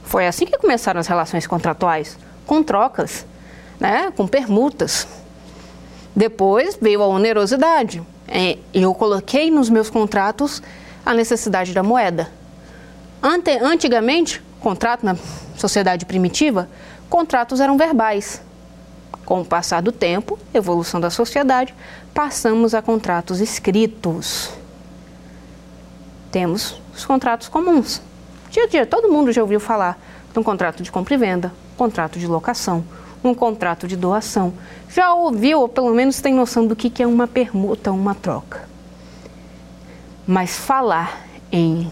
[0.03, 3.25] Foi assim que começaram as relações contratuais, com trocas,
[3.79, 5.07] né, com permutas.
[6.15, 10.61] Depois veio a onerosidade, é, eu coloquei nos meus contratos
[11.05, 12.29] a necessidade da moeda.
[13.21, 15.15] Ante, antigamente, contrato na
[15.57, 16.69] sociedade primitiva,
[17.09, 18.41] contratos eram verbais.
[19.25, 21.73] Com o passar do tempo, evolução da sociedade,
[22.13, 24.51] passamos a contratos escritos.
[26.31, 28.01] Temos os contratos comuns.
[28.51, 29.97] Dia a dia, todo mundo já ouviu falar
[30.31, 32.83] de um contrato de compra e venda, contrato de locação,
[33.23, 34.53] um contrato de doação.
[34.89, 38.67] Já ouviu, ou pelo menos tem noção do que é uma permuta, uma troca.
[40.27, 41.91] Mas falar em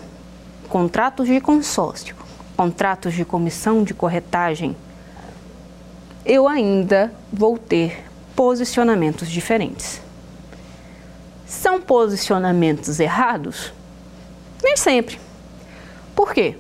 [0.70, 2.16] contratos de consórcio,
[2.58, 4.76] contratos de comissão de corretagem,
[6.26, 8.06] eu ainda vou ter
[8.36, 10.02] posicionamentos diferentes.
[11.46, 13.72] São posicionamentos errados?
[14.64, 15.20] Nem sempre.
[16.16, 16.58] Por quê?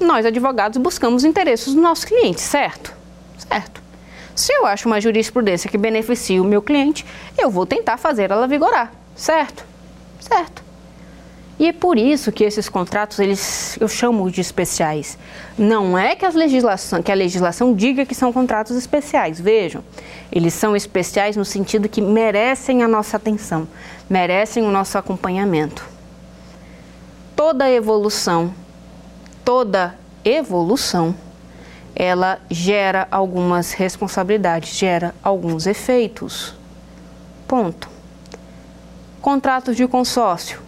[0.00, 2.94] Nós, advogados, buscamos interesses dos nossos clientes, certo?
[3.36, 3.83] Certo.
[4.34, 7.06] Se eu acho uma jurisprudência que beneficia o meu cliente,
[7.38, 9.64] eu vou tentar fazer ela vigorar, certo?
[10.20, 10.64] Certo.
[11.56, 15.16] E é por isso que esses contratos, eles, eu chamo de especiais.
[15.56, 19.40] Não é que, as legislação, que a legislação diga que são contratos especiais.
[19.40, 19.84] Vejam,
[20.32, 23.68] eles são especiais no sentido que merecem a nossa atenção,
[24.10, 25.86] merecem o nosso acompanhamento.
[27.36, 28.52] Toda evolução,
[29.44, 31.14] toda evolução
[31.94, 36.54] ela gera algumas responsabilidades, gera alguns efeitos.
[37.46, 37.88] Ponto.
[39.22, 40.60] Contratos de consórcio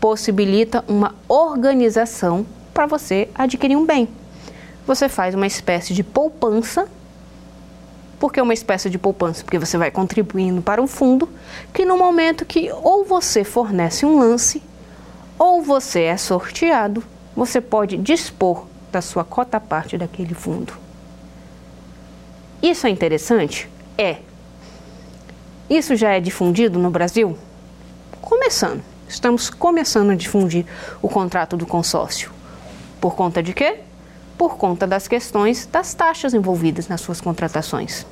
[0.00, 4.08] possibilita uma organização para você adquirir um bem.
[4.86, 6.88] Você faz uma espécie de poupança.
[8.18, 9.44] Por que uma espécie de poupança?
[9.44, 11.28] Porque você vai contribuindo para um fundo
[11.72, 14.62] que no momento que ou você fornece um lance
[15.38, 17.04] ou você é sorteado,
[17.36, 20.74] você pode dispor da sua cota parte daquele fundo.
[22.62, 23.68] Isso é interessante?
[23.96, 24.18] É.
[25.68, 27.36] Isso já é difundido no Brasil?
[28.20, 28.82] Começando.
[29.08, 30.64] Estamos começando a difundir
[31.00, 32.30] o contrato do consórcio.
[33.00, 33.80] Por conta de quê?
[34.38, 38.06] Por conta das questões das taxas envolvidas nas suas contratações.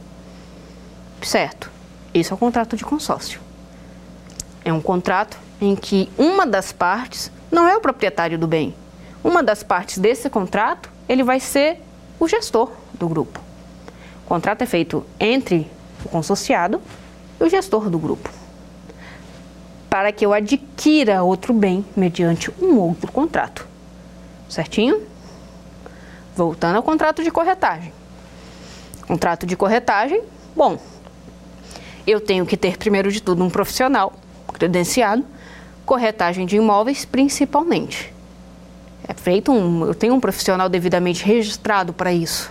[1.22, 1.70] Certo,
[2.12, 3.40] esse é o contrato de consórcio.
[4.64, 8.74] É um contrato em que uma das partes não é o proprietário do bem.
[9.22, 11.80] Uma das partes desse contrato, ele vai ser
[12.18, 13.40] o gestor do grupo.
[14.24, 15.70] O contrato é feito entre
[16.04, 16.80] o consorciado
[17.40, 18.30] e o gestor do grupo
[19.90, 23.66] para que eu adquira outro bem mediante um outro contrato.
[24.48, 25.02] Certinho?
[26.36, 27.92] Voltando ao contrato de corretagem.
[29.06, 30.22] Contrato de corretagem,
[30.54, 30.78] bom,
[32.06, 34.12] eu tenho que ter, primeiro de tudo, um profissional
[34.54, 35.24] credenciado,
[35.84, 38.14] corretagem de imóveis principalmente.
[39.06, 42.50] É feito um, eu tenho um profissional devidamente registrado para isso.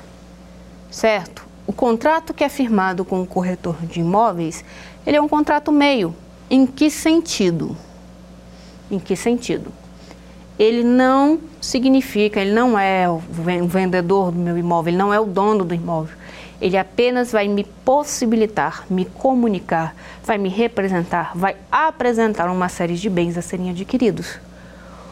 [0.89, 1.47] Certo?
[1.67, 4.65] O contrato que é firmado com o corretor de imóveis,
[5.05, 6.15] ele é um contrato meio,
[6.49, 7.77] em que sentido?
[8.89, 9.71] Em que sentido?
[10.57, 13.21] Ele não significa, ele não é o
[13.67, 16.17] vendedor do meu imóvel, ele não é o dono do imóvel.
[16.59, 23.09] Ele apenas vai me possibilitar, me comunicar, vai me representar, vai apresentar uma série de
[23.09, 24.39] bens a serem adquiridos.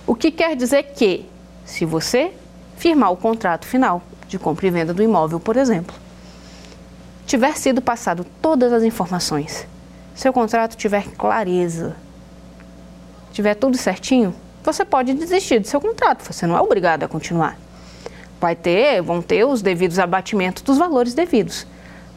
[0.07, 1.29] O que quer dizer que,
[1.65, 2.33] se você
[2.77, 5.95] firmar o contrato final de compra e venda do imóvel, por exemplo,
[7.25, 9.67] tiver sido passado todas as informações
[10.17, 11.95] seu contrato tiver clareza,
[13.31, 14.33] tiver tudo certinho,
[14.63, 17.55] você pode desistir do seu contrato, você não é obrigado a continuar.
[18.41, 21.67] Vai ter, vão ter os devidos abatimentos dos valores devidos.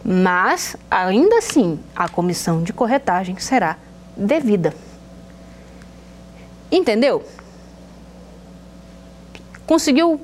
[0.02, 3.76] Mas, ainda assim, a comissão de corretagem será
[4.16, 4.74] devida.
[6.72, 7.22] Entendeu?
[9.70, 10.20] Conseguiu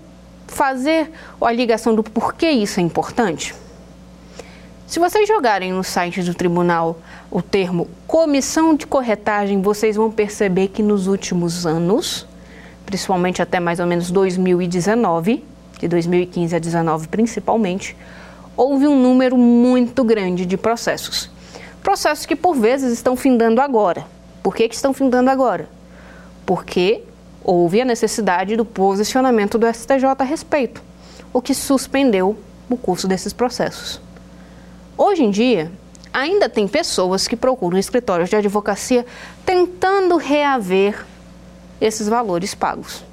[0.48, 1.08] fazer
[1.40, 3.54] a ligação do porquê isso é importante?
[4.88, 6.98] Se vocês jogarem no site do tribunal
[7.30, 12.26] o termo comissão de corretagem, vocês vão perceber que nos últimos anos,
[12.84, 15.44] principalmente até mais ou menos 2019,
[15.78, 17.96] de 2015 a 2019 principalmente,
[18.56, 21.30] houve um número muito grande de processos.
[21.84, 24.08] Processos que por vezes estão findando agora.
[24.42, 25.68] Por que, que estão findando agora?
[26.44, 27.04] Porque
[27.46, 30.82] houve a necessidade do posicionamento do STJ a respeito,
[31.32, 32.36] o que suspendeu
[32.68, 34.00] o curso desses processos.
[34.98, 35.70] Hoje em dia,
[36.12, 39.06] ainda tem pessoas que procuram escritórios de advocacia
[39.44, 41.06] tentando reaver
[41.80, 43.04] esses valores pagos.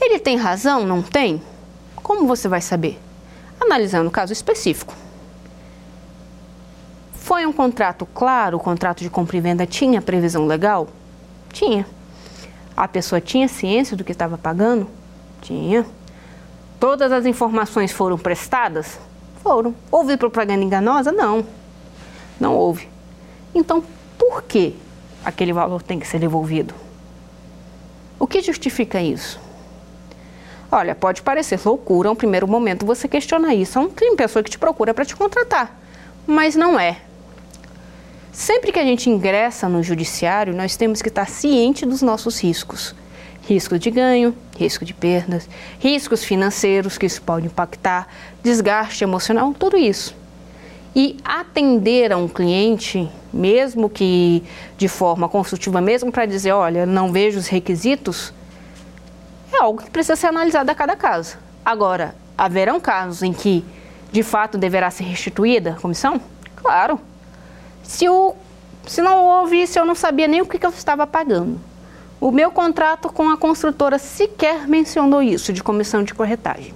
[0.00, 0.86] Ele tem razão?
[0.86, 1.42] Não tem?
[1.96, 2.96] Como você vai saber?
[3.60, 4.94] Analisando o caso específico.
[7.12, 8.58] Foi um contrato claro?
[8.58, 10.86] O contrato de compra e venda tinha previsão legal?
[11.52, 11.95] Tinha.
[12.76, 14.86] A pessoa tinha ciência do que estava pagando?
[15.40, 15.86] Tinha.
[16.78, 18.98] Todas as informações foram prestadas?
[19.42, 19.74] Foram.
[19.90, 21.10] Houve propaganda enganosa?
[21.10, 21.46] Não.
[22.38, 22.88] Não houve.
[23.54, 23.82] Então,
[24.18, 24.76] por que
[25.24, 26.74] aquele valor tem que ser devolvido?
[28.18, 29.40] O que justifica isso?
[30.70, 33.78] Olha, pode parecer loucura, um primeiro momento você questionar isso.
[33.78, 35.74] É uma pessoa que te procura para te contratar,
[36.26, 36.98] mas não é.
[38.36, 42.94] Sempre que a gente ingressa no judiciário, nós temos que estar ciente dos nossos riscos
[43.48, 48.08] risco de ganho, risco de perdas, riscos financeiros que isso pode impactar,
[48.42, 50.14] desgaste emocional, tudo isso.
[50.94, 54.42] E atender a um cliente, mesmo que
[54.76, 58.34] de forma construtiva, mesmo para dizer, olha, não vejo os requisitos,
[59.50, 61.38] é algo que precisa ser analisado a cada caso.
[61.64, 63.64] Agora, haverão casos em que,
[64.12, 66.20] de fato, deverá ser restituída a comissão?
[66.56, 67.00] Claro.
[67.86, 68.34] Se, o,
[68.86, 71.60] se não houve isso, eu não sabia nem o que, que eu estava pagando.
[72.20, 76.74] O meu contrato com a construtora sequer mencionou isso de comissão de corretagem.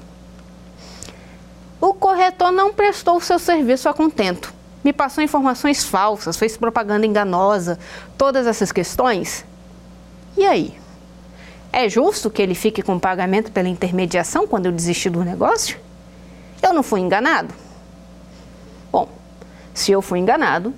[1.80, 4.52] O corretor não prestou o seu serviço a contento.
[4.84, 7.78] Me passou informações falsas, fez propaganda enganosa,
[8.16, 9.44] todas essas questões.
[10.36, 10.78] E aí?
[11.72, 15.78] É justo que ele fique com pagamento pela intermediação quando eu desisti do negócio?
[16.62, 17.54] Eu não fui enganado?
[18.92, 19.08] Bom,
[19.72, 20.74] se eu fui enganado,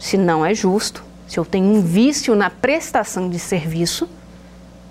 [0.00, 4.08] se não é justo, se eu tenho um vício na prestação de serviço,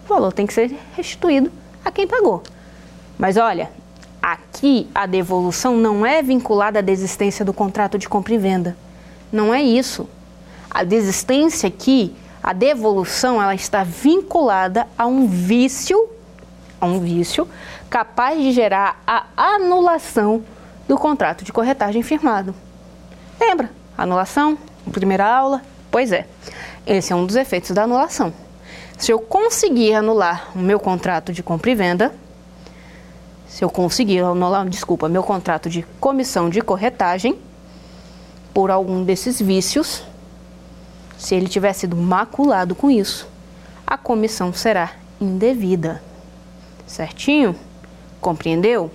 [0.06, 1.52] o valor tem que ser restituído
[1.84, 2.44] a quem pagou.
[3.18, 3.72] Mas olha,
[4.22, 8.78] aqui a devolução não é vinculada à desistência do contrato de compra e venda.
[9.32, 10.08] Não é isso.
[10.70, 16.08] A desistência aqui, a devolução, ela está vinculada a um vício,
[16.80, 17.48] a um vício
[17.90, 20.44] capaz de gerar a anulação
[20.88, 22.54] do contrato de corretagem firmado.
[23.40, 23.72] Lembra?
[23.98, 24.58] Anulação,
[24.90, 25.62] primeira aula,
[25.92, 26.28] Pois é,
[26.86, 28.32] esse é um dos efeitos da anulação.
[28.98, 32.14] Se eu conseguir anular o meu contrato de compra e venda,
[33.48, 37.40] se eu conseguir anular, desculpa, meu contrato de comissão de corretagem
[38.54, 40.04] por algum desses vícios,
[41.18, 43.28] se ele tiver sido maculado com isso,
[43.88, 46.04] a comissão será indevida.
[46.86, 47.56] Certinho?
[48.22, 48.92] Compreendeu?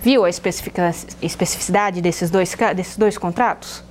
[0.00, 3.89] Viu a especificidade desses dois, desses dois contratos?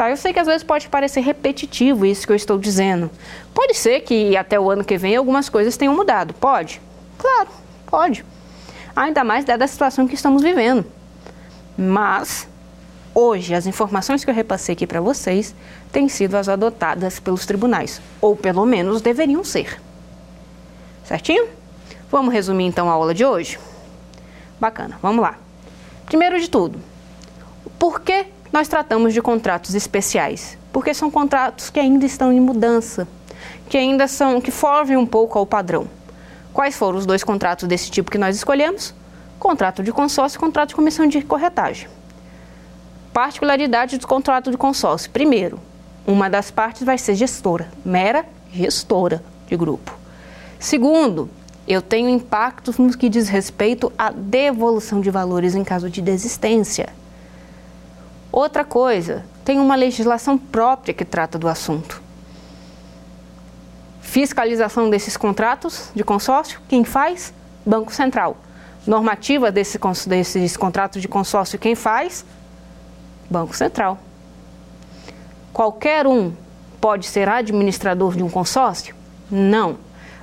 [0.00, 3.10] Tá, eu sei que às vezes pode parecer repetitivo isso que eu estou dizendo.
[3.52, 6.32] Pode ser que até o ano que vem algumas coisas tenham mudado.
[6.32, 6.80] Pode?
[7.18, 7.50] Claro,
[7.84, 8.24] pode.
[8.96, 10.86] Ainda mais dada a situação que estamos vivendo.
[11.76, 12.48] Mas,
[13.14, 15.54] hoje, as informações que eu repassei aqui para vocês
[15.92, 18.00] têm sido as adotadas pelos tribunais.
[18.22, 19.82] Ou pelo menos deveriam ser.
[21.04, 21.46] Certinho?
[22.10, 23.60] Vamos resumir então a aula de hoje?
[24.58, 25.36] Bacana, vamos lá.
[26.06, 26.80] Primeiro de tudo,
[27.78, 30.58] por que nós tratamos de contratos especiais?
[30.72, 33.06] Porque são contratos que ainda estão em mudança,
[33.68, 35.86] que ainda são, que fogem um pouco ao padrão.
[36.52, 38.92] Quais foram os dois contratos desse tipo que nós escolhemos?
[39.38, 41.88] Contrato de consórcio e contrato de comissão de corretagem.
[43.12, 45.10] Particularidade do contrato de consórcio.
[45.10, 45.60] Primeiro,
[46.06, 49.96] uma das partes vai ser gestora, mera gestora de grupo.
[50.58, 51.30] Segundo,
[51.66, 56.88] eu tenho impactos no que diz respeito à devolução de valores em caso de desistência.
[58.32, 62.00] Outra coisa, tem uma legislação própria que trata do assunto.
[64.00, 67.32] Fiscalização desses contratos de consórcio, quem faz?
[67.64, 68.36] Banco Central.
[68.86, 72.24] Normativa desse, desses contratos de consórcio, quem faz?
[73.28, 73.98] Banco Central.
[75.52, 76.32] Qualquer um
[76.80, 78.94] pode ser administrador de um consórcio?
[79.30, 79.76] Não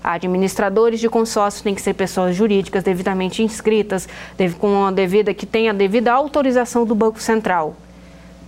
[0.03, 4.07] Administradores de consórcio têm que ser pessoas jurídicas devidamente inscritas,
[4.57, 7.75] com a devida que tenha a devida autorização do Banco Central.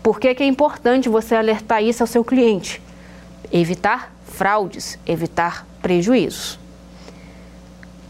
[0.02, 2.82] Por que, que é importante você alertar isso ao seu cliente?
[3.52, 6.60] Evitar fraudes, evitar prejuízos.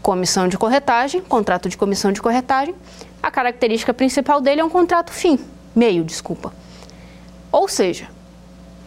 [0.00, 2.74] Comissão de corretagem, contrato de comissão de corretagem,
[3.22, 5.38] a característica principal dele é um contrato fim,
[5.74, 6.52] meio, desculpa.
[7.52, 8.08] Ou seja,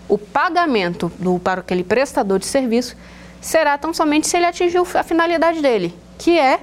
[0.08, 2.96] o pagamento do, para aquele prestador de serviço
[3.42, 6.60] será tão somente se ele atingiu a finalidade dele, que é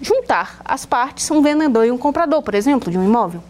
[0.00, 3.42] juntar as partes, um vendedor e um comprador, por exemplo, de um imóvel.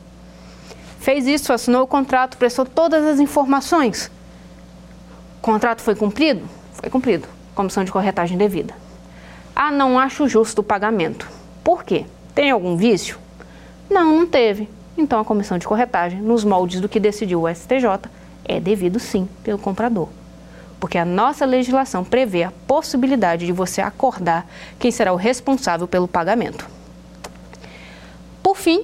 [1.01, 4.09] Fez isso, assinou o contrato, prestou todas as informações.
[5.39, 6.43] O contrato foi cumprido?
[6.75, 7.27] Foi cumprido.
[7.55, 8.75] Comissão de corretagem devida.
[9.57, 11.29] Ah, não acho justo o pagamento.
[11.65, 12.07] Por quê?
[12.35, 13.19] Tem algum vício?
[13.91, 14.69] Não, não teve.
[14.97, 18.09] Então a comissão de corretagem, nos moldes do que decidiu o STJ,
[18.45, 20.09] é devido sim pelo comprador
[20.81, 24.49] porque a nossa legislação prevê a possibilidade de você acordar
[24.79, 26.67] quem será o responsável pelo pagamento.
[28.43, 28.83] Por fim,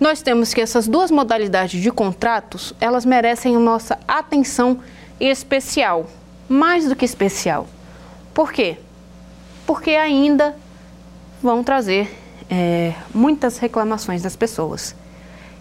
[0.00, 4.80] nós temos que essas duas modalidades de contratos, elas merecem nossa atenção
[5.18, 6.08] especial,
[6.48, 7.66] mais do que especial.
[8.32, 8.76] Por quê?
[9.66, 10.54] Porque ainda
[11.42, 12.16] vão trazer
[12.48, 14.94] é, muitas reclamações das pessoas.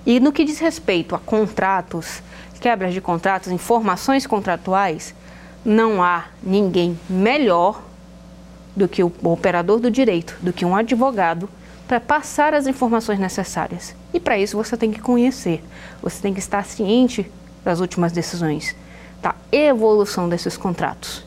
[0.06, 2.22] E no que diz respeito a contratos,
[2.62, 5.14] quebras de contratos, informações contratuais,
[5.66, 7.82] não há ninguém melhor
[8.76, 11.50] do que o operador do direito, do que um advogado,
[11.88, 13.96] para passar as informações necessárias.
[14.14, 15.64] E para isso você tem que conhecer,
[16.02, 17.32] você tem que estar ciente
[17.64, 18.76] das últimas decisões,
[19.22, 21.26] da evolução desses contratos.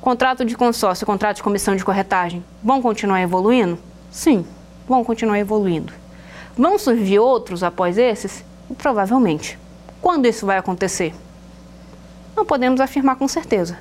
[0.00, 3.78] Contrato de consórcio, contrato de comissão de corretagem, vão continuar evoluindo?
[4.10, 4.44] Sim,
[4.86, 5.92] vão continuar evoluindo.
[6.56, 8.44] Vão surgir outros após esses?
[8.76, 9.58] Provavelmente.
[10.02, 11.14] Quando isso vai acontecer?
[12.36, 13.78] Não podemos afirmar com certeza.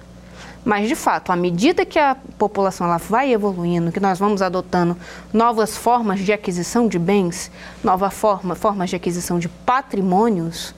[0.66, 4.98] Mas, de fato, à medida que a população ela vai evoluindo, que nós vamos adotando
[5.34, 7.52] novas formas de aquisição de bens,
[7.84, 10.74] novas forma, formas de aquisição de patrimônios,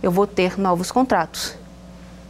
[0.00, 1.56] eu vou ter novos contratos.